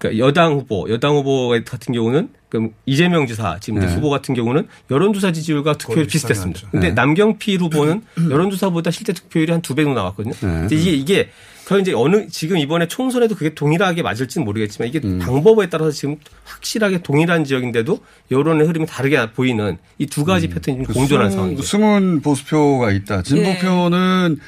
그러니까 0.00 0.26
여당 0.26 0.54
후보, 0.54 0.86
여당 0.88 1.14
후보 1.14 1.50
같은 1.50 1.92
경우는 1.94 2.30
그 2.48 2.70
이재명 2.86 3.26
지사 3.26 3.58
지금 3.60 3.80
네. 3.80 3.86
후보 3.86 4.08
같은 4.10 4.34
경우는 4.34 4.66
여론조사 4.90 5.30
지지율과 5.30 5.74
비슷하게 5.74 6.06
비슷했습니다. 6.06 6.68
근데 6.72 6.88
네. 6.88 6.94
남경필 6.94 7.60
후보는 7.60 8.02
여론조사보다 8.30 8.90
실제 8.90 9.12
득표율이 9.12 9.52
한 9.52 9.60
두 9.60 9.74
배 9.74 9.84
정도 9.84 10.00
나왔거든요. 10.00 10.32
네. 10.40 10.66
이게 10.74 10.90
이게 10.92 11.28
그 11.66 11.78
이제 11.78 11.92
어느 11.92 12.26
지금 12.28 12.56
이번에 12.56 12.88
총선에도 12.88 13.36
그게 13.36 13.54
동일하게 13.54 14.02
맞을지는 14.02 14.44
모르겠지만 14.46 14.88
이게 14.88 15.00
음. 15.04 15.18
방법에 15.20 15.68
따라서 15.68 15.90
지금 15.92 16.16
확실하게 16.44 17.02
동일한 17.02 17.44
지역인데도 17.44 18.00
여론의 18.32 18.66
흐름이 18.66 18.86
다르게 18.86 19.30
보이는 19.32 19.76
이 19.98 20.06
두 20.06 20.24
가지 20.24 20.48
패턴이 20.48 20.78
지금 20.78 20.94
공존하는 20.94 21.28
그 21.30 21.34
숨은- 21.34 21.36
상황이죠. 21.36 21.62
숨은 21.62 22.20
보수표가 22.22 22.90
있다. 22.92 23.22
진보표는 23.22 24.38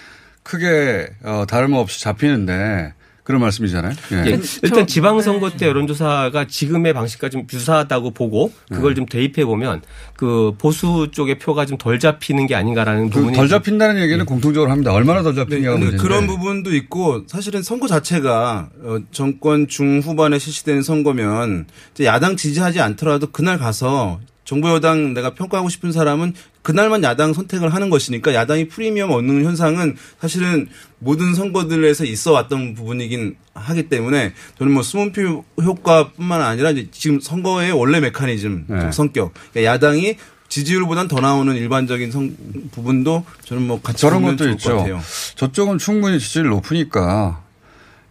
크게 0.42 1.08
어, 1.22 1.44
다름없이 1.46 2.00
잡히는데 2.00 2.94
그런 3.22 3.40
말씀이잖아요. 3.40 3.92
예. 4.12 4.16
예, 4.32 4.40
일단 4.62 4.86
지방선거 4.86 5.50
때 5.50 5.66
여론조사가 5.68 6.46
지금의 6.48 6.92
방식과 6.92 7.28
좀 7.28 7.46
유사하다고 7.52 8.10
보고 8.12 8.52
그걸 8.68 8.94
좀 8.96 9.06
대입해 9.06 9.44
보면 9.44 9.82
그 10.16 10.54
보수 10.58 11.08
쪽의 11.12 11.38
표가 11.38 11.66
좀 11.66 11.78
덜 11.78 11.98
잡히는 11.98 12.46
게 12.46 12.54
아닌가라는 12.54 13.10
그 13.10 13.18
부분이 13.20 13.36
덜 13.36 13.48
잡힌다는 13.48 14.00
얘기는 14.02 14.24
공통적으로 14.24 14.70
합니다. 14.70 14.92
얼마나 14.92 15.22
덜 15.22 15.34
네, 15.34 15.40
잡히냐가 15.40 15.76
문제인데. 15.78 16.02
그런 16.02 16.26
부분도 16.26 16.74
있고 16.76 17.24
사실은 17.26 17.62
선거 17.62 17.88
자체가 17.88 18.68
어, 18.82 18.98
정권 19.10 19.66
중후반에 19.68 20.38
실시되는 20.38 20.82
선거면 20.82 21.66
이제 21.94 22.04
야당 22.04 22.36
지지하지 22.36 22.80
않더라도 22.80 23.28
그날 23.28 23.58
가서 23.58 24.20
정부 24.44 24.68
여당 24.70 25.14
내가 25.14 25.34
평가하고 25.34 25.68
싶은 25.68 25.92
사람은 25.92 26.34
그날만 26.62 27.02
야당 27.02 27.32
선택을 27.32 27.74
하는 27.74 27.90
것이니까 27.90 28.34
야당이 28.34 28.68
프리미엄 28.68 29.10
얻는 29.10 29.44
현상은 29.44 29.96
사실은 30.20 30.68
모든 30.98 31.34
선거들에서 31.34 32.04
있어 32.04 32.32
왔던 32.32 32.74
부분이긴 32.74 33.36
하기 33.54 33.88
때문에 33.88 34.32
저는 34.58 34.72
뭐 34.72 34.82
수문표 34.82 35.44
효과뿐만 35.62 36.40
아니라 36.40 36.72
지금 36.90 37.20
선거의 37.20 37.72
원래 37.72 38.00
메커니즘 38.00 38.64
네. 38.68 38.92
성격 38.92 39.32
그러니까 39.52 39.72
야당이 39.72 40.16
지지율보단 40.48 41.08
더 41.08 41.20
나오는 41.20 41.54
일반적인 41.56 42.10
성 42.10 42.36
부분도 42.72 43.24
저는 43.44 43.66
뭐 43.66 43.80
같이 43.80 44.02
저런 44.02 44.22
것도 44.22 44.50
있죠. 44.50 44.76
같아요. 44.76 45.00
저쪽은 45.36 45.78
충분히 45.78 46.18
지지율 46.20 46.48
높으니까 46.48 47.41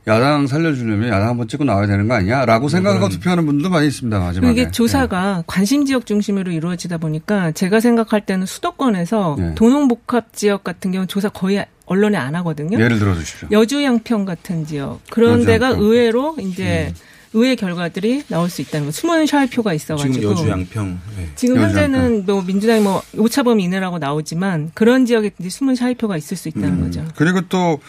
야당 0.07 0.47
살려주려면 0.47 1.09
야당 1.09 1.29
한번 1.29 1.47
찍고 1.47 1.63
나와야 1.63 1.85
되는 1.85 2.07
거 2.07 2.15
아니야? 2.15 2.45
라고 2.45 2.69
생각하고 2.69 3.09
투표하는 3.09 3.45
분들도 3.45 3.69
많이 3.69 3.87
있습니다. 3.87 4.19
마지막에. 4.19 4.51
이게 4.51 4.71
조사가 4.71 5.43
관심 5.45 5.85
지역 5.85 6.07
중심으로 6.07 6.51
이루어지다 6.51 6.97
보니까 6.97 7.51
제가 7.51 7.79
생각할 7.79 8.25
때는 8.25 8.47
수도권에서 8.47 9.35
네. 9.37 9.55
도농복합 9.55 10.33
지역 10.33 10.63
같은 10.63 10.91
경우 10.91 11.05
조사 11.05 11.29
거의 11.29 11.63
언론에 11.85 12.17
안 12.17 12.35
하거든요. 12.35 12.79
예. 12.79 12.83
예를 12.83 12.97
들어 12.97 13.13
주십시오. 13.13 13.49
여주 13.51 13.83
양평 13.83 14.25
같은 14.25 14.65
지역 14.65 15.01
그런 15.11 15.33
여주 15.33 15.45
데가 15.45 15.67
양평. 15.67 15.83
의외로 15.83 16.35
이제 16.39 16.93
의외 17.33 17.55
결과들이 17.55 18.23
나올 18.27 18.49
수 18.49 18.61
있다는 18.61 18.87
거. 18.87 18.91
숨은 18.91 19.27
샤이표가 19.27 19.73
있어가지고 19.73 20.13
지금 20.13 20.31
여주 20.31 20.49
양평. 20.49 20.99
네. 21.17 21.29
지금 21.35 21.57
여주 21.57 21.67
현재는 21.67 22.25
뭐 22.25 22.41
민주당이 22.41 22.81
뭐 22.81 23.03
오차범 23.17 23.59
이내라고 23.59 23.99
나오지만 23.99 24.71
그런 24.73 25.05
지역에 25.05 25.31
숨은 25.47 25.75
샤이표가 25.75 26.17
있을 26.17 26.37
수 26.37 26.49
있다는 26.49 26.69
음. 26.69 26.81
거죠. 26.85 27.05
그리고 27.15 27.41
또 27.49 27.79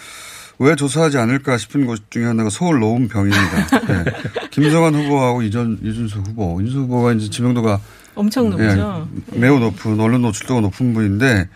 왜 0.63 0.77
조사하지 0.77 1.19
않을까 1.19 1.59
싶은 1.59 1.87
곳 1.87 2.11
중에 2.11 2.25
하나가 2.25 2.49
서울 2.51 2.79
노원 2.81 3.09
병입니다. 3.09 3.81
네. 3.87 4.05
김성환 4.51 4.95
후보하고 4.95 5.43
이전 5.43 5.79
이준석 5.83 6.19
후보, 6.21 6.61
이준석 6.61 6.81
후보가 6.83 7.13
이제 7.15 7.29
지명도가 7.31 7.81
엄청 8.15 8.51
높죠. 8.51 9.09
예, 9.35 9.39
매우 9.39 9.59
높은 9.59 9.99
언론 9.99 10.23
노출도가 10.23 10.61
높은 10.61 10.93
분인데 10.95 11.49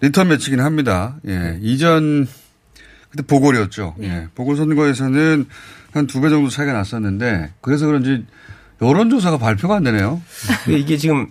리턴 0.00 0.28
매치긴 0.28 0.60
합니다. 0.60 1.16
예, 1.28 1.58
이전 1.60 2.26
그때 3.10 3.22
보궐이었죠. 3.24 3.96
예, 4.02 4.28
보궐 4.34 4.56
선거에서는 4.56 5.46
한 5.92 6.06
두 6.06 6.20
배 6.20 6.30
정도 6.30 6.48
차이가 6.48 6.72
났었는데 6.72 7.52
그래서 7.60 7.86
그런지 7.86 8.24
여론조사가 8.80 9.38
발표가 9.38 9.76
안 9.76 9.82
되네요. 9.84 10.22
근데 10.64 10.78
이게 10.78 10.96
지금 10.96 11.26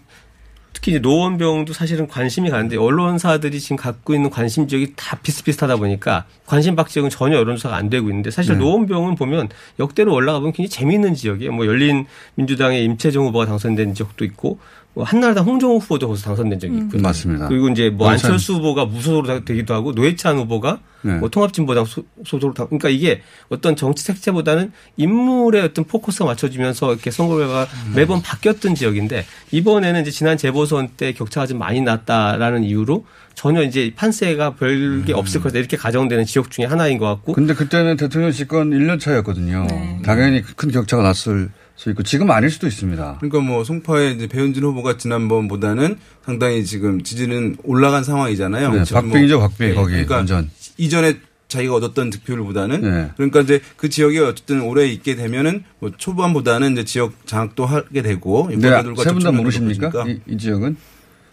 특히 0.80 0.94
이제 0.94 1.00
노원병도 1.00 1.74
사실은 1.74 2.08
관심이 2.08 2.50
가는데 2.50 2.78
언론사들이 2.78 3.60
지금 3.60 3.76
갖고 3.76 4.13
있는 4.13 4.30
관심 4.30 4.65
지역이 4.65 4.94
다 4.96 5.18
비슷비슷하다 5.22 5.76
보니까 5.76 6.24
관심 6.46 6.78
박 6.78 6.88
지역은 6.88 7.10
전혀 7.10 7.36
여론조사가 7.36 7.76
안 7.76 7.89
되고 7.89 8.08
있는데 8.08 8.32
사실 8.32 8.54
네. 8.54 8.60
노원병은 8.60 9.15
보면 9.15 9.50
역대로 9.78 10.13
올라가 10.13 10.39
보면 10.39 10.54
굉장히 10.54 10.70
재미있는 10.70 11.15
지역이에요. 11.15 11.52
뭐 11.52 11.65
열린 11.68 12.06
민주당의 12.36 12.86
임채정 12.86 13.26
후보가 13.26 13.46
당선된 13.46 13.94
지역도 13.94 14.24
있고 14.24 14.52
뭐 14.52 14.60
한나라당 14.95 15.45
홍정호 15.45 15.78
후보도 15.78 16.08
거기서 16.08 16.25
당선된 16.25 16.60
적이 16.60 16.78
있고요. 16.80 17.02
맞습니다. 17.02 17.47
그리고 17.47 17.69
이제 17.69 17.89
뭐 17.89 18.08
노회찬. 18.08 18.32
안철수 18.32 18.56
후보가 18.56 18.86
무소속으로 18.86 19.45
되기도 19.45 19.73
하고 19.73 19.91
노회찬 19.93 20.38
후보가 20.38 20.80
네. 21.04 21.13
뭐 21.13 21.30
통합진보당 21.30 21.86
소- 21.86 22.04
소속으로 22.25 22.54
당 22.54 22.65
그러니까 22.67 22.89
이게 22.89 23.21
어떤 23.47 23.75
정치 23.78 24.04
색채보다는 24.04 24.71
인물의 24.97 25.62
어떤 25.63 25.86
포커스가 25.86 26.25
맞춰지면서 26.25 26.91
이렇게 26.93 27.12
선거 27.12 27.38
결과가 27.38 27.67
매번 27.95 28.21
바뀌었던 28.21 28.75
지역인데 28.75 29.25
이번에는 29.52 30.02
이제 30.02 30.12
지난 30.12 30.38
재보선 30.38 30.89
때 30.97 31.13
격차가 31.13 31.47
좀 31.47 31.60
많이 31.60 31.80
났다라는 31.82 32.63
이유로 32.65 33.06
전혀 33.36 33.63
이제 33.63 33.93
판세가 33.95 34.56
별게 34.56 35.13
없을 35.13 35.39
것이다 35.41 35.60
이렇게 35.60 35.78
가정되는 35.78 36.25
지역 36.25 36.52
중에 36.52 36.65
하나인 36.65 36.97
것 36.97 37.06
같고 37.06 37.32
근데 37.34 37.54
그때는 37.54 37.95
대통령 37.95 38.32
집권 38.32 38.71
1년 38.71 38.99
차였거든요. 38.99 39.67
네. 39.69 40.02
당연히 40.04 40.41
큰 40.41 40.71
격차가 40.71 41.04
났을 41.04 41.49
수 41.80 41.89
있고 41.92 42.04
지금 42.04 42.30
아닐 42.30 42.50
수도 42.50 42.68
있습니다. 42.68 43.20
그러니까 43.22 43.39
뭐 43.39 43.63
송파의 43.63 44.15
이제 44.15 44.28
배현진 44.28 44.63
후보가 44.63 44.98
지난번보다는 44.98 45.98
상당히 46.26 46.65
지금 46.65 47.04
지지는 47.04 47.56
올라간 47.63 48.04
상황이잖아요. 48.04 48.74
네, 48.74 48.84
지금 48.84 49.04
박빙이죠, 49.04 49.39
박빙 49.39 49.70
네, 49.70 49.74
거기 49.76 49.92
그러니까 49.92 50.18
완전. 50.18 50.50
이전에 50.78 51.20
자기가 51.48 51.76
얻었던 51.76 52.10
득표율보다는 52.10 52.82
네. 52.82 53.12
그러니까 53.15 53.39
이제 53.39 53.62
그 53.78 53.88
지역에 53.88 54.20
어쨌든 54.20 54.62
오래 54.62 54.88
있게 54.88 55.15
되면은 55.15 55.63
뭐 55.80 55.89
초반보다는 55.96 56.74
이제 56.74 56.84
지역 56.84 57.13
장악도 57.26 57.65
하게 57.65 58.02
되고 58.02 58.48
네, 58.50 58.56
인파들과 58.56 59.02
세분다 59.02 59.32
접촉면도 59.32 59.42
모르십니까? 59.42 60.06
이, 60.06 60.20
이 60.28 60.38
지역은? 60.38 60.76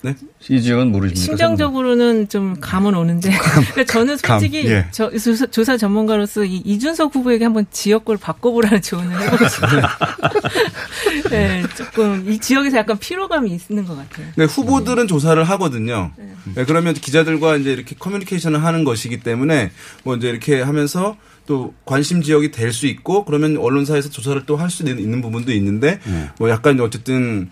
네? 0.03 0.15
이 0.49 0.61
지역은 0.63 0.93
모르십니까? 0.93 1.25
심정적으로는 1.25 2.29
좀 2.29 2.57
감은 2.61 2.95
오는데 2.95 3.31
그러니까 3.73 3.85
저는 3.85 4.17
감, 4.23 4.39
솔직히 4.39 4.69
예. 4.69 4.87
저, 4.93 5.11
조사, 5.11 5.47
조사 5.47 5.77
전문가로서 5.77 6.45
이 6.45 6.57
이준석 6.59 7.15
후보에게 7.15 7.45
한번 7.45 7.67
지역구를 7.71 8.21
바꿔보라는 8.21 8.83
조언을 8.83 9.21
해보고 9.23 9.49
싶어요. 9.49 9.83
네, 11.31 11.63
조금 11.77 12.31
이 12.31 12.39
지역에서 12.39 12.77
약간 12.77 12.99
피로감이 12.99 13.59
있는 13.69 13.85
것 13.85 13.97
같아요. 13.97 14.27
네, 14.37 14.45
후보들은 14.45 15.09
조사를 15.09 15.43
하거든요. 15.43 16.13
네, 16.55 16.65
그러면 16.65 16.95
기자들과 16.95 17.57
이제 17.57 17.73
이렇게 17.73 17.97
커뮤니케이션을 17.99 18.63
하는 18.63 18.85
것이기 18.85 19.21
때문에 19.21 19.71
뭐 20.05 20.17
이제 20.17 20.29
이렇게 20.29 20.61
하면서 20.63 21.17
또 21.47 21.75
관심 21.85 22.23
지역이 22.23 22.51
될 22.51 22.73
수 22.73 22.87
있고 22.87 23.25
그러면 23.25 23.57
언론사에서 23.57 24.11
조사를 24.11 24.45
또 24.47 24.57
할 24.57 24.69
수 24.71 24.83
있는 24.83 25.23
부분도 25.23 25.53
있는데 25.53 26.01
뭐 26.39 26.51
약간 26.51 26.79
어쨌든 26.81 27.51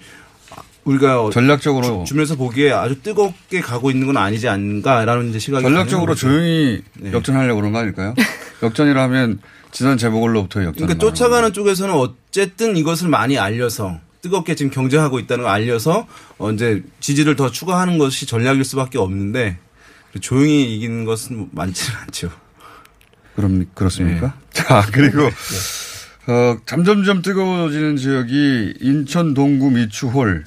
우리가 0.85 1.23
어- 1.23 1.31
전략적으로 1.31 2.05
주면서 2.05 2.37
보기에 2.37 2.73
아주 2.73 3.01
뜨겁게 3.03 3.61
가고 3.61 3.91
있는 3.91 4.07
건 4.07 4.17
아니지 4.17 4.49
않은가라는 4.49 5.31
이제 5.31 5.39
시각이 5.39 5.63
전략적으로. 5.63 6.15
조용히 6.15 6.83
네. 6.99 7.13
역전하려고 7.13 7.61
그런 7.61 7.73
거 7.73 7.79
아닐까요? 7.79 8.15
역전이라면 8.63 9.41
지난 9.73 9.99
재보궐로부터 9.99 10.63
역전. 10.65 10.87
그러니까 10.87 10.99
쫓아가는 10.99 11.53
쪽에서는 11.53 11.95
어쨌든 11.95 12.77
이것을 12.77 13.09
많이 13.09 13.39
알려서 13.39 13.99
뜨겁게 14.23 14.55
지금 14.55 14.71
경쟁하고 14.71 15.19
있다는 15.19 15.45
걸 15.45 15.53
알려서 15.53 16.07
어 16.39 16.51
이제 16.53 16.83
지지를 17.01 17.37
더 17.37 17.51
추가하는 17.51 17.99
것이 17.99 18.27
전략일 18.27 18.65
수밖에 18.65 18.99
없는데 18.99 19.59
조용히 20.21 20.75
이기는 20.77 21.05
것은 21.05 21.49
많지는 21.53 21.99
않죠. 22.01 22.31
그럼 23.37 23.67
그렇습니까? 23.75 24.27
네. 24.29 24.33
자 24.63 24.87
그리고 24.93 25.29
어, 26.27 26.57
점점점 26.65 27.21
뜨거워지는 27.21 27.97
지역이 27.97 28.75
인천 28.81 29.35
동구 29.35 29.71
미추홀. 29.73 30.45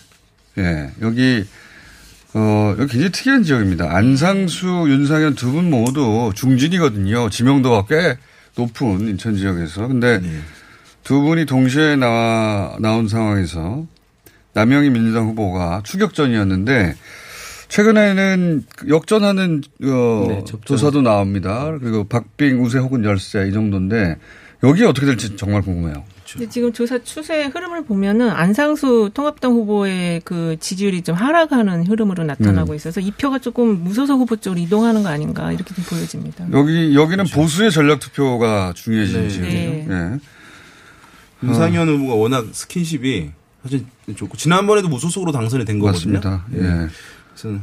예, 0.58 0.92
여기 1.02 1.46
어, 2.34 2.76
여기 2.78 2.92
굉장히 2.92 3.12
특이한 3.12 3.44
지역입니다. 3.44 3.96
안상수, 3.96 4.86
윤상현 4.88 5.36
두 5.36 5.52
분 5.52 5.70
모두 5.70 6.32
중진이거든요. 6.36 7.30
지명도가 7.30 7.86
꽤 7.88 8.18
높은 8.56 9.08
인천 9.08 9.36
지역에서. 9.36 9.88
근데 9.88 10.20
두 11.04 11.22
분이 11.22 11.46
동시에 11.46 11.96
나와, 11.96 12.76
나온 12.80 13.08
상황에서 13.08 13.86
남영희 14.54 14.90
민주당 14.90 15.28
후보가 15.28 15.82
추격전이었는데 15.84 16.96
최근에는 17.70 18.64
역전하는 18.88 19.62
어, 19.84 20.26
네. 20.28 20.44
조사도 20.66 21.02
나옵니다. 21.02 21.72
그리고 21.80 22.04
박빙 22.06 22.64
우세 22.64 22.80
혹은 22.80 23.04
열세 23.04 23.48
이 23.48 23.54
정도인데 23.54 24.18
여기 24.64 24.84
어떻게 24.86 25.06
될지 25.06 25.36
정말 25.36 25.62
궁금해요. 25.62 26.04
근데 26.34 26.50
지금 26.50 26.74
조사 26.74 27.02
추세 27.04 27.46
흐름을 27.46 27.86
보면은 27.86 28.30
안상수 28.30 29.12
통합당 29.14 29.52
후보의 29.54 30.22
그 30.26 30.58
지지율이 30.60 31.02
좀 31.02 31.16
하락하는 31.16 31.86
흐름으로 31.88 32.24
나타나고 32.26 32.74
있어서 32.76 33.00
이 33.00 33.12
표가 33.12 33.40
조금 33.40 33.84
무소속 33.84 34.20
후보 34.20 34.36
쪽으로 34.36 34.60
이동하는 34.60 35.04
거 35.04 35.10
아닌가 35.10 35.52
이렇게 35.52 35.74
좀 35.74 35.84
보여집니다. 35.86 36.48
여기 36.52 36.96
여기는 36.96 37.26
보수의 37.26 37.72
전략 37.72 38.00
투표가 38.00 38.74
중요해진 38.76 39.22
네. 39.22 39.30
지역이에요. 39.30 39.72
네. 39.88 40.12
예. 40.14 40.20
윤상현 41.48 41.88
후보가 41.88 42.16
워낙 42.16 42.46
스킨십이 42.52 43.32
사실 43.64 43.86
좋고 44.16 44.38
지난번에도 44.38 44.90
무소속으로 44.90 45.32
당선이 45.32 45.66
된 45.66 45.80
거거든요. 45.80 46.20
맞습니다. 46.20 46.46
예. 46.54 46.88
그래서 47.36 47.60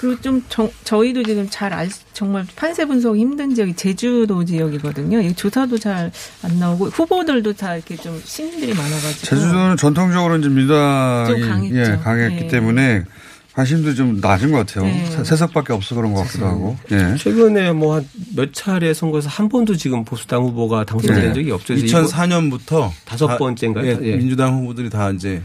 그리고 0.00 0.18
좀 0.22 0.42
정- 0.48 0.70
저희도 0.84 1.22
지금 1.24 1.46
잘 1.50 1.74
알, 1.74 1.88
정말 2.14 2.46
판세 2.56 2.86
분석이 2.86 3.20
힘든 3.20 3.54
지역이 3.54 3.74
제주도 3.76 4.42
지역이거든요. 4.44 5.20
이 5.20 5.34
조사도 5.34 5.76
잘 5.78 6.10
안 6.42 6.58
나오고 6.58 6.86
후보들도 6.86 7.52
다 7.52 7.76
이렇게 7.76 7.96
좀 7.96 8.18
신인들이 8.24 8.72
많아가지고. 8.72 9.26
제주도는 9.26 9.76
전통적으로 9.76 10.38
이제 10.38 10.48
민주당이 10.48 11.26
좀 11.40 11.48
강했죠. 11.48 11.76
예, 11.78 11.96
강했기 12.02 12.36
네. 12.42 12.48
때문에 12.48 13.04
관심도 13.52 13.94
좀 13.94 14.18
낮은 14.22 14.52
것 14.52 14.58
같아요. 14.66 14.84
네. 14.84 15.04
세- 15.10 15.22
세석밖에 15.24 15.74
없어 15.74 15.94
그런 15.94 16.14
것 16.14 16.22
같기도 16.22 16.46
하고. 16.46 16.76
예. 16.92 17.16
최근에 17.18 17.72
뭐 17.72 17.96
한 17.96 18.06
몇 18.34 18.54
차례 18.54 18.94
선거에서 18.94 19.28
한 19.28 19.50
번도 19.50 19.76
지금 19.76 20.04
보수당 20.04 20.44
후보가 20.44 20.84
당선된 20.84 21.28
네. 21.28 21.32
적이 21.34 21.50
없죠. 21.50 21.74
그래서 21.74 21.84
이번- 21.86 22.04
2004년부터 22.06 22.90
다섯 23.04 23.36
번째인가요? 23.36 23.84
예, 23.86 23.98
예. 24.00 24.16
민주당 24.16 24.54
후보들이 24.56 24.88
다 24.88 25.10
이제 25.10 25.42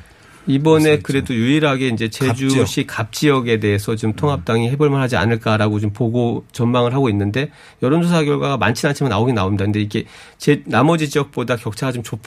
이번에. 0.48 1.00
그래도 1.00 1.34
유일하게 1.34 1.88
이제 1.90 2.10
제주시 2.10 2.86
갑 2.86 3.12
지역 3.12 3.48
에 3.48 3.60
대해서 3.60 3.96
지금 3.96 4.14
통합당이 4.14 4.70
해볼 4.72 4.90
만하지 4.90 5.16
않을까라고 5.18 5.80
좀 5.80 5.92
보고 5.92 6.46
전망을 6.52 6.94
하고 6.94 7.10
있는데 7.10 7.50
여론조사 7.82 8.24
결과가 8.24 8.58
많지는 8.58 8.92
않지만 8.92 9.10
나오긴 9.10 9.36
나옵니다. 9.36 9.66
근데 9.66 9.82
이게 9.82 10.06
제 10.38 10.62
나머지 10.66 11.10
지역보다 11.10 11.56
격차가 11.56 11.92
좀 11.92 12.04
좁, 12.04 12.20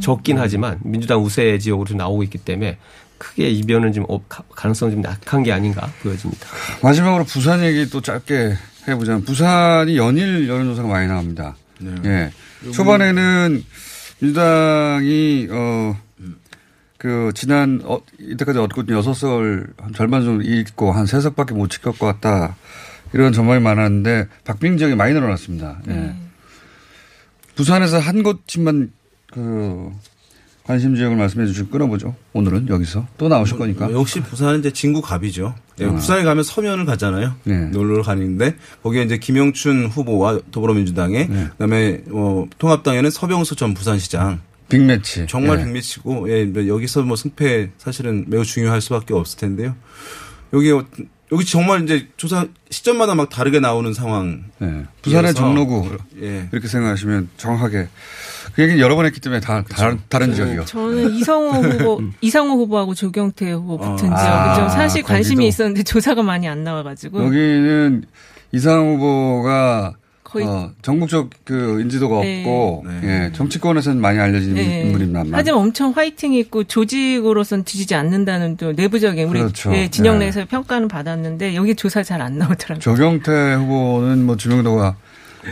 적긴 0.00 0.38
하지만 0.38 0.78
민주당 0.84 1.22
우세 1.22 1.58
지역으로 1.58 1.86
좀 1.88 1.96
나오고 1.96 2.22
있기 2.24 2.38
때문에 2.38 2.78
크게 3.18 3.48
이변은 3.50 3.92
좀 3.92 4.04
없- 4.08 4.28
가- 4.28 4.42
가능성이 4.54 4.92
좀 4.92 5.04
약한 5.04 5.42
게 5.42 5.52
아닌가 5.52 5.90
보여집니다. 6.02 6.46
마지막으로 6.82 7.24
부산 7.24 7.62
얘기 7.64 7.88
또 7.90 8.00
짧게 8.00 8.54
해보자면 8.88 9.24
부산이 9.24 9.96
연일 9.96 10.48
여론조사가 10.48 10.86
많이 10.88 11.08
나옵니다. 11.08 11.56
네. 11.80 11.92
예. 12.04 12.70
초반에는 12.72 13.64
민주당이 14.20 15.48
어, 15.50 15.96
그 17.04 17.32
지난 17.34 17.82
어, 17.84 18.00
이때까지 18.18 18.58
얻고 18.60 18.84
여섯 18.88 19.12
한 19.76 19.92
절반 19.94 20.24
정도 20.24 20.42
잃고 20.42 20.90
한 20.90 21.04
세 21.04 21.20
석밖에 21.20 21.52
못 21.52 21.68
지킬 21.68 21.92
것 21.92 22.06
같다. 22.06 22.56
이런 23.12 23.34
전망이 23.34 23.60
많았는데 23.60 24.28
박빙 24.44 24.78
지역이 24.78 24.94
많이 24.94 25.12
늘어났습니다. 25.12 25.80
예. 25.88 25.92
네. 25.92 26.16
부산에서 27.56 27.98
한 27.98 28.22
곳만 28.22 28.90
그 29.30 29.90
관심 30.64 30.96
지역을 30.96 31.14
말씀해 31.18 31.44
주시고 31.46 31.68
끊어보죠. 31.68 32.14
오늘은 32.32 32.70
여기서 32.70 33.06
또 33.18 33.28
나오실 33.28 33.58
거니까. 33.58 33.88
뭐 33.88 34.00
역시 34.00 34.20
부산은 34.22 34.60
이제 34.60 34.70
진구갑이죠. 34.72 35.54
예, 35.80 35.84
아. 35.84 35.90
부산에 35.92 36.24
가면 36.24 36.42
서면을 36.42 36.86
가잖아요. 36.86 37.34
네. 37.44 37.66
놀러 37.66 38.02
가는데 38.02 38.56
거기에 38.82 39.02
이제 39.02 39.18
김영춘 39.18 39.88
후보와 39.88 40.40
더불어민주당에 40.52 41.26
네. 41.26 41.48
그다음에 41.50 42.00
어, 42.12 42.46
통합당에는 42.56 43.10
서병수 43.10 43.56
전 43.56 43.74
부산시장 43.74 44.40
빅매치. 44.78 45.26
정말 45.28 45.60
예. 45.60 45.64
빅매치고 45.64 46.30
예, 46.30 46.44
뭐 46.44 46.66
여기서 46.66 47.02
뭐 47.02 47.16
승패 47.16 47.70
사실은 47.78 48.24
매우 48.28 48.44
중요할 48.44 48.80
수밖에 48.80 49.14
없을 49.14 49.38
텐데요. 49.38 49.74
여기 50.52 50.70
어- 50.72 50.84
여기 51.32 51.44
정말 51.46 51.82
이제 51.82 52.06
조사 52.16 52.46
시점마다 52.70 53.14
막 53.14 53.28
다르게 53.28 53.58
나오는 53.58 53.92
상황. 53.94 54.44
예. 54.62 54.84
부산의 55.02 55.34
종로구 55.34 55.88
예. 56.20 56.48
이렇게 56.52 56.68
생각하시면 56.68 57.30
정확하게 57.38 57.88
그 58.54 58.62
얘기는 58.62 58.78
여러 58.80 58.94
번 58.94 59.06
했기 59.06 59.20
때문에 59.20 59.40
다 59.40 59.64
다른, 59.68 59.98
다른 60.08 60.34
지역이요. 60.34 60.66
저는 60.66 61.14
이성호 61.14 61.50
후보, 61.62 62.02
이상호 62.20 62.54
후보하고 62.58 62.94
조경태 62.94 63.50
후보 63.52 63.78
붙은 63.78 63.92
어. 64.12 64.16
지역이 64.16 64.16
아, 64.16 64.54
좀 64.54 64.68
사실 64.68 65.02
관심이. 65.02 65.48
있었는데 65.48 65.82
조사가 65.82 66.22
많이 66.22 66.46
안 66.46 66.62
나와가지고 66.62 67.24
여기는 67.24 68.04
이상 68.52 68.94
후보가 68.94 69.94
거의 70.34 70.46
어, 70.46 70.72
전국적 70.82 71.30
그 71.44 71.80
인지도가 71.80 72.20
네. 72.22 72.40
없고 72.40 72.84
네. 72.88 73.00
예, 73.26 73.32
정치권에서는 73.32 74.00
많이 74.00 74.18
알려진 74.18 74.54
네. 74.54 74.82
인물입니다. 74.82 75.22
하지만 75.30 75.60
엄청 75.60 75.92
화이팅이 75.92 76.38
있고 76.40 76.64
조직으로선 76.64 77.62
뒤지지 77.62 77.94
않는다는 77.94 78.56
또 78.56 78.72
내부적인 78.72 79.28
우리 79.28 79.38
그렇죠. 79.40 79.72
예, 79.74 79.88
진영 79.88 80.18
네. 80.18 80.24
내에서 80.26 80.44
평가는 80.44 80.88
받았는데 80.88 81.54
여기 81.54 81.74
조사 81.76 82.02
잘 82.02 82.20
안 82.20 82.38
나오더라고요. 82.38 82.78
조경태 82.80 83.54
후보는 83.54 84.24
뭐 84.24 84.36
지명도가 84.36 84.96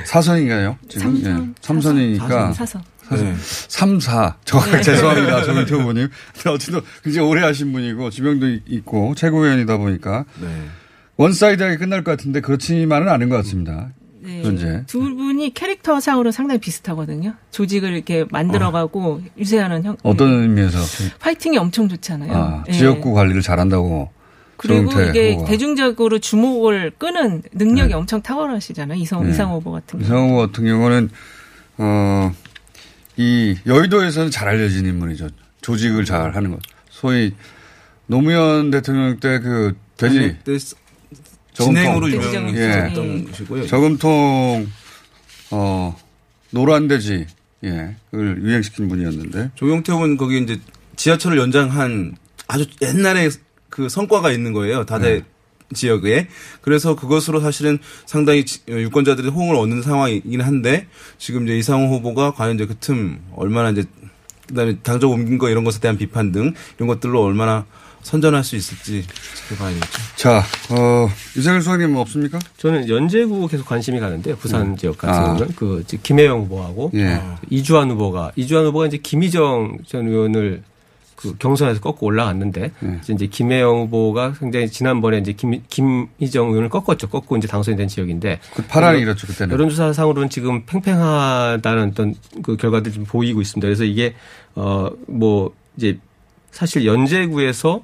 사선인가요? 0.07 0.79
지금 0.89 1.17
삼선. 1.23 1.49
예. 1.49 1.53
삼선이니까 1.61 2.53
사서. 2.53 2.81
네. 3.11 3.35
삼사 3.69 4.37
정확하게 4.45 4.81
죄송합니다. 4.83 5.43
조경태 5.45 5.75
후보님. 5.75 6.09
근데 6.35 6.51
어쨌든 6.51 6.81
굉장히 7.05 7.29
오래 7.29 7.43
하신 7.43 7.73
분이고 7.73 8.11
지명도 8.11 8.47
있고 8.67 9.15
최고위원이다 9.15 9.77
보니까 9.77 10.25
네. 10.41 10.49
one-side하게 11.19 11.77
끝날 11.77 12.03
것 12.05 12.13
같은데 12.13 12.41
그렇지만은 12.41 13.09
않은 13.09 13.29
것 13.29 13.37
같습니다. 13.37 13.91
네. 14.25 14.43
현재. 14.45 14.85
두 14.87 15.01
분이 15.01 15.53
캐릭터상으로 15.53 16.31
상당히 16.31 16.61
비슷하거든요. 16.61 17.35
조직을 17.51 17.93
이렇게 17.93 18.25
만들어가고 18.31 19.21
유세하는 19.37 19.83
형. 19.85 19.97
어떤 20.05 20.43
의미에서 20.43 20.79
파이팅이 21.19 21.59
엄청 21.59 21.89
좋잖아요. 21.89 22.33
아, 22.33 22.65
예. 22.69 22.73
지역구 22.73 23.13
관리를 23.15 23.43
잘한다고 23.43 24.11
그리고 24.57 24.93
이게 25.03 25.33
후보가. 25.33 25.51
대중적으로 25.51 26.19
주목을 26.21 26.93
끄는 26.99 27.43
능력이 27.53 27.89
네. 27.89 27.95
엄청 27.95 28.23
탁월하시잖아요. 28.23 28.97
이성 29.01 29.25
네. 29.25 29.31
이상 29.31 29.51
후보 29.53 29.73
같은 29.73 29.99
경우. 29.99 30.05
이상호 30.05 30.37
같은 30.37 30.65
경우는 30.65 31.11
어, 31.79 32.33
이 33.17 33.57
여의도에서는 33.67 34.31
잘 34.31 34.49
알려진 34.49 34.87
인물이죠. 34.87 35.29
조직을 35.63 36.05
잘 36.05 36.37
하는 36.37 36.53
것. 36.53 36.61
소위 36.91 37.35
노무현 38.07 38.71
대통령 38.71 39.19
때 39.19 39.41
그 39.41 39.75
돼지 39.97 40.19
네, 40.21 40.37
저금통. 40.45 40.82
진행으로 41.55 42.11
유명했던 42.11 42.57
예. 42.57 43.25
것이고요. 43.25 43.67
저금통 43.67 44.69
어 45.51 45.97
노란 46.51 46.89
돼지 46.89 47.27
예을 47.63 47.97
유행시킨 48.43 48.89
분이었는데 48.89 49.51
조경태 49.55 49.93
후보는 49.93 50.17
거기 50.17 50.39
이제 50.43 50.59
지하철을 50.97 51.39
연장한 51.39 52.17
아주 52.49 52.67
옛날에 52.81 53.29
그 53.69 53.89
성과가 53.89 54.33
있는 54.33 54.53
거예요. 54.53 54.85
다대 54.85 55.15
네. 55.21 55.23
지역에. 55.75 56.29
그래서 56.61 56.95
그것으로 56.97 57.41
사실은 57.41 57.79
상당히 58.05 58.45
지- 58.45 58.61
어, 58.69 58.73
유권자들이 58.73 59.29
호응을 59.29 59.57
얻는 59.57 59.81
상황이긴 59.83 60.43
한데 60.43 60.87
지금 61.17 61.45
이제 61.45 61.57
이상호 61.57 61.95
후보가 61.97 62.33
과연 62.33 62.57
이제 62.57 62.67
그 62.67 62.75
틈 62.79 63.21
얼마나 63.35 63.71
이제 63.71 63.85
그다음에 64.49 64.77
당적 64.83 65.11
옮긴 65.11 65.39
거 65.39 65.49
이런 65.49 65.65
것에 65.65 65.81
대한 65.81 65.97
비판 65.97 66.31
등 66.33 66.53
이런 66.77 66.89
것들로 66.89 67.23
얼마나 67.23 67.65
선전할 68.03 68.45
수 68.45 68.57
있을지 68.57 69.05
지켜봐야겠죠. 69.49 69.87
자 70.17 70.43
어, 70.71 71.09
유승일 71.37 71.61
수석님 71.61 71.97
없습니까? 71.97 72.39
저는 72.59 72.89
연제구 72.89 73.47
계속 73.49 73.67
관심이 73.67 74.01
가는데요. 74.01 74.37
부산 74.37 74.77
지역 74.77 74.99
같은 74.99 75.15
아. 75.19 75.25
경우는 75.27 75.55
그 75.57 75.81
이제 75.85 75.99
김혜영 76.03 76.43
후보하고 76.43 76.91
예. 76.95 77.15
어, 77.15 77.39
이주환 77.51 77.91
후보가 77.91 78.33
이주환 78.37 78.67
후보가 78.67 78.87
이제 78.87 78.99
김희정 78.99 79.79
전 79.87 80.09
의원을 80.09 80.63
그 81.17 81.37
경선에서 81.39 81.81
꺾고 81.81 82.07
올라갔는데 82.07 82.73
예. 82.83 83.01
이제 83.15 83.27
김혜영 83.29 83.83
후보가 83.83 84.33
굉장히 84.41 84.69
지난번에 84.69 85.19
이제 85.19 85.33
김, 85.33 85.63
김희정 85.69 86.49
의원을 86.49 86.69
꺾었죠. 86.69 87.09
꺾고 87.09 87.37
이제 87.37 87.47
당선이 87.47 87.77
된 87.77 87.87
지역인데 87.87 88.41
그 88.55 88.63
파란이 88.65 89.01
이렇죠 89.01 89.29
그때는. 89.29 89.53
여론조사상으로는 89.53 90.29
지금 90.31 90.65
팽팽하다는 90.67 91.91
어떤 91.91 92.15
그 92.43 92.57
결과들이 92.57 92.93
좀 92.93 93.05
보이고 93.05 93.41
있습니다. 93.41 93.65
그래서 93.65 93.85
이게 93.85 94.15
어뭐 94.57 95.55
이제 95.77 95.99
사실 96.51 96.85
연제구에서 96.85 97.83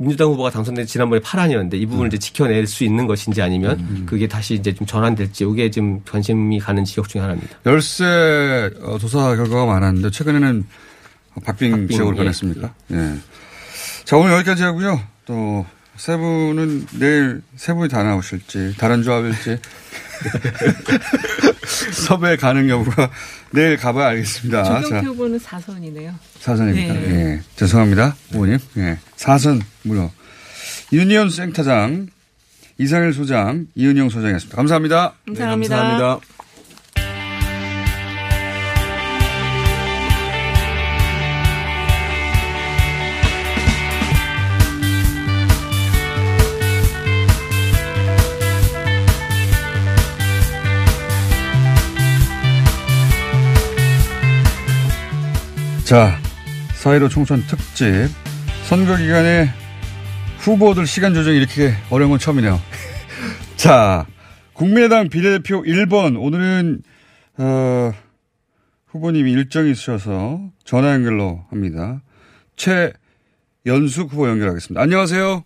민주당 0.00 0.28
후보가 0.28 0.50
당선된 0.50 0.86
지난번에 0.86 1.20
파란이었는데 1.20 1.76
이 1.76 1.84
부분을 1.84 2.08
이제 2.08 2.18
지켜낼 2.18 2.66
수 2.66 2.84
있는 2.84 3.06
것인지 3.06 3.42
아니면 3.42 4.06
그게 4.06 4.26
다시 4.26 4.54
이제 4.54 4.72
좀 4.74 4.86
전환될지 4.86 5.44
이게 5.44 5.70
지금 5.70 6.00
관심이 6.04 6.58
가는 6.58 6.84
지역 6.84 7.08
중에 7.08 7.20
하나입니다. 7.20 7.58
열세 7.66 8.70
어, 8.82 8.96
조사 8.98 9.36
결과가 9.36 9.66
많았는데 9.66 10.10
최근에는 10.10 10.64
박빙, 11.44 11.70
박빙, 11.70 11.88
지역으로 11.88 12.16
예. 12.16 12.18
변했습니까? 12.20 12.74
예. 12.92 13.14
자 14.04 14.16
오늘 14.16 14.32
여기까지 14.32 14.62
하고요. 14.62 15.00
또 15.26 15.66
세 16.00 16.16
분은 16.16 16.86
내일 16.98 17.42
세 17.56 17.74
분이 17.74 17.90
다 17.90 18.02
나오실지 18.02 18.76
다른 18.78 19.02
조합일지 19.02 19.58
섭외 21.92 22.36
가능 22.36 22.70
여부가 22.70 23.10
내일 23.50 23.76
가봐야 23.76 24.08
알겠습니다. 24.08 24.80
조경표 24.80 25.10
후보는 25.10 25.38
4선이네요. 25.38 26.14
사선입니까? 26.38 26.94
네. 26.94 27.00
예. 27.10 27.42
죄송합니다. 27.54 28.16
후보님. 28.30 28.58
예. 28.78 28.98
사선 29.16 29.60
무려. 29.82 30.10
유니온 30.90 31.28
생타장, 31.28 32.06
이상일 32.78 33.12
소장, 33.12 33.66
이은영 33.74 34.08
소장이었습니다. 34.08 34.56
감사합니다. 34.56 35.12
감사합니다. 35.26 35.76
네, 35.76 35.80
감사합니다. 35.82 36.26
자, 55.90 56.12
4.15 56.84 57.10
총선 57.10 57.40
특집. 57.48 57.84
선거 58.62 58.96
기간에 58.96 59.46
후보들 60.38 60.86
시간 60.86 61.14
조정이 61.14 61.36
이렇게 61.36 61.72
어려운 61.90 62.10
건 62.10 62.20
처음이네요. 62.20 62.60
자, 63.56 64.06
국민의당 64.52 65.08
비례대표 65.08 65.64
1번. 65.64 66.14
오늘은, 66.16 66.82
어, 67.38 67.90
후보님이 68.86 69.32
일정이 69.32 69.72
있으셔서 69.72 70.40
전화 70.62 70.92
연결로 70.92 71.44
합니다. 71.50 72.02
최연숙 72.54 74.12
후보 74.12 74.28
연결하겠습니다. 74.28 74.80
안녕하세요. 74.80 75.42